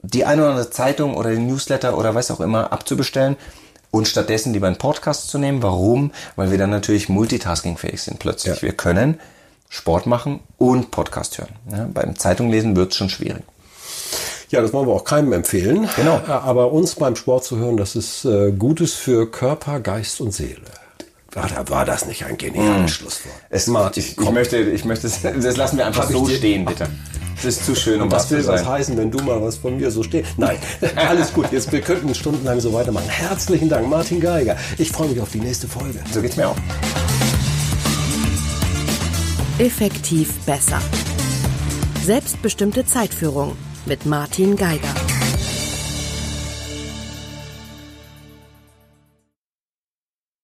die 0.03 0.25
eine 0.25 0.43
oder 0.43 0.51
andere 0.53 0.71
Zeitung 0.71 1.17
oder 1.17 1.31
den 1.31 1.47
Newsletter 1.47 1.97
oder 1.99 2.15
was 2.15 2.31
auch 2.31 2.41
immer 2.41 2.73
abzubestellen 2.73 3.37
und 3.91 4.07
stattdessen 4.07 4.53
lieber 4.53 4.67
einen 4.67 4.77
Podcast 4.77 5.29
zu 5.29 5.39
nehmen. 5.39 5.63
Warum? 5.63 6.13
Weil 6.37 6.51
wir 6.51 6.59
dann 6.59 6.71
natürlich 6.71 7.09
multitaskingfähig 7.09 8.01
sind 8.03 8.19
plötzlich. 8.19 8.57
Ja. 8.57 8.63
Wir 8.63 8.73
können 8.73 9.19
Sport 9.69 10.07
machen 10.07 10.41
und 10.57 10.91
Podcast 10.91 11.39
hören. 11.39 11.55
Ja, 11.71 11.89
beim 11.93 12.17
Zeitunglesen 12.17 12.75
wird 12.77 12.93
es 12.93 12.97
schon 12.99 13.11
schwierig. 13.11 13.43
Ja, 14.51 14.63
das 14.63 14.73
wollen 14.73 14.89
wir 14.89 14.95
auch 14.95 15.05
keinem 15.05 15.33
empfehlen. 15.33 15.89
Genau. 15.97 16.17
Äh, 16.27 16.31
Aber 16.31 16.73
uns 16.73 16.95
beim 16.95 17.17
Sport 17.17 17.45
zu 17.45 17.59
hören, 17.59 17.77
das 17.77 17.95
ist 17.97 18.25
äh, 18.25 18.51
Gutes 18.53 18.95
für 18.95 19.31
Körper, 19.31 19.81
Geist 19.81 20.21
und 20.23 20.33
Seele. 20.33 20.63
War, 21.33 21.47
da 21.49 21.69
war 21.69 21.85
das 21.85 22.07
nicht 22.07 22.25
ein 22.25 22.39
geniales 22.39 22.93
Schlusswort? 22.93 23.35
Mm. 23.51 23.55
Es, 23.55 23.67
Martin, 23.67 24.03
ich, 24.03 24.19
ich 24.19 24.31
möchte, 24.31 24.57
ich 24.57 24.85
möchte, 24.87 25.09
das 25.09 25.57
lassen 25.59 25.77
wir 25.77 25.87
einfach 25.87 26.05
Hab 26.05 26.13
so 26.13 26.27
stehen, 26.27 26.65
bitte. 26.65 26.89
Das 27.37 27.45
ist 27.45 27.67
zu 27.67 27.77
schön, 27.77 28.01
um 28.01 28.09
das 28.09 28.29
zu 28.29 28.37
will 28.37 28.47
was 28.47 28.63
sein. 28.63 28.69
heißen, 28.71 28.97
wenn 28.97 29.11
du 29.11 29.19
mal 29.23 29.41
was 29.43 29.59
von 29.59 29.77
mir 29.77 29.91
so 29.91 30.03
stehst. 30.03 30.39
Nein, 30.39 30.57
alles 30.97 31.33
gut. 31.33 31.53
Jetzt, 31.53 31.71
wir 31.71 31.83
könnten 31.83 32.15
stundenlang 32.15 32.59
so 32.61 32.73
weitermachen. 32.73 33.09
Herzlichen 33.09 33.69
Dank, 33.69 33.87
Martin 33.89 34.21
Geiger. 34.21 34.57
Ich 34.79 34.91
freue 34.91 35.09
mich 35.09 35.21
auf 35.21 35.31
die 35.31 35.41
nächste 35.41 35.69
Folge. 35.69 36.01
So 36.11 36.23
geht's 36.23 36.37
mir 36.37 36.49
auch. 36.49 36.57
Effektiv 39.59 40.39
besser. 40.47 40.81
Selbstbestimmte 42.05 42.87
Zeitführung 42.87 43.57
mit 43.87 44.07
Martin 44.07 44.55
Geiger. 44.55 44.95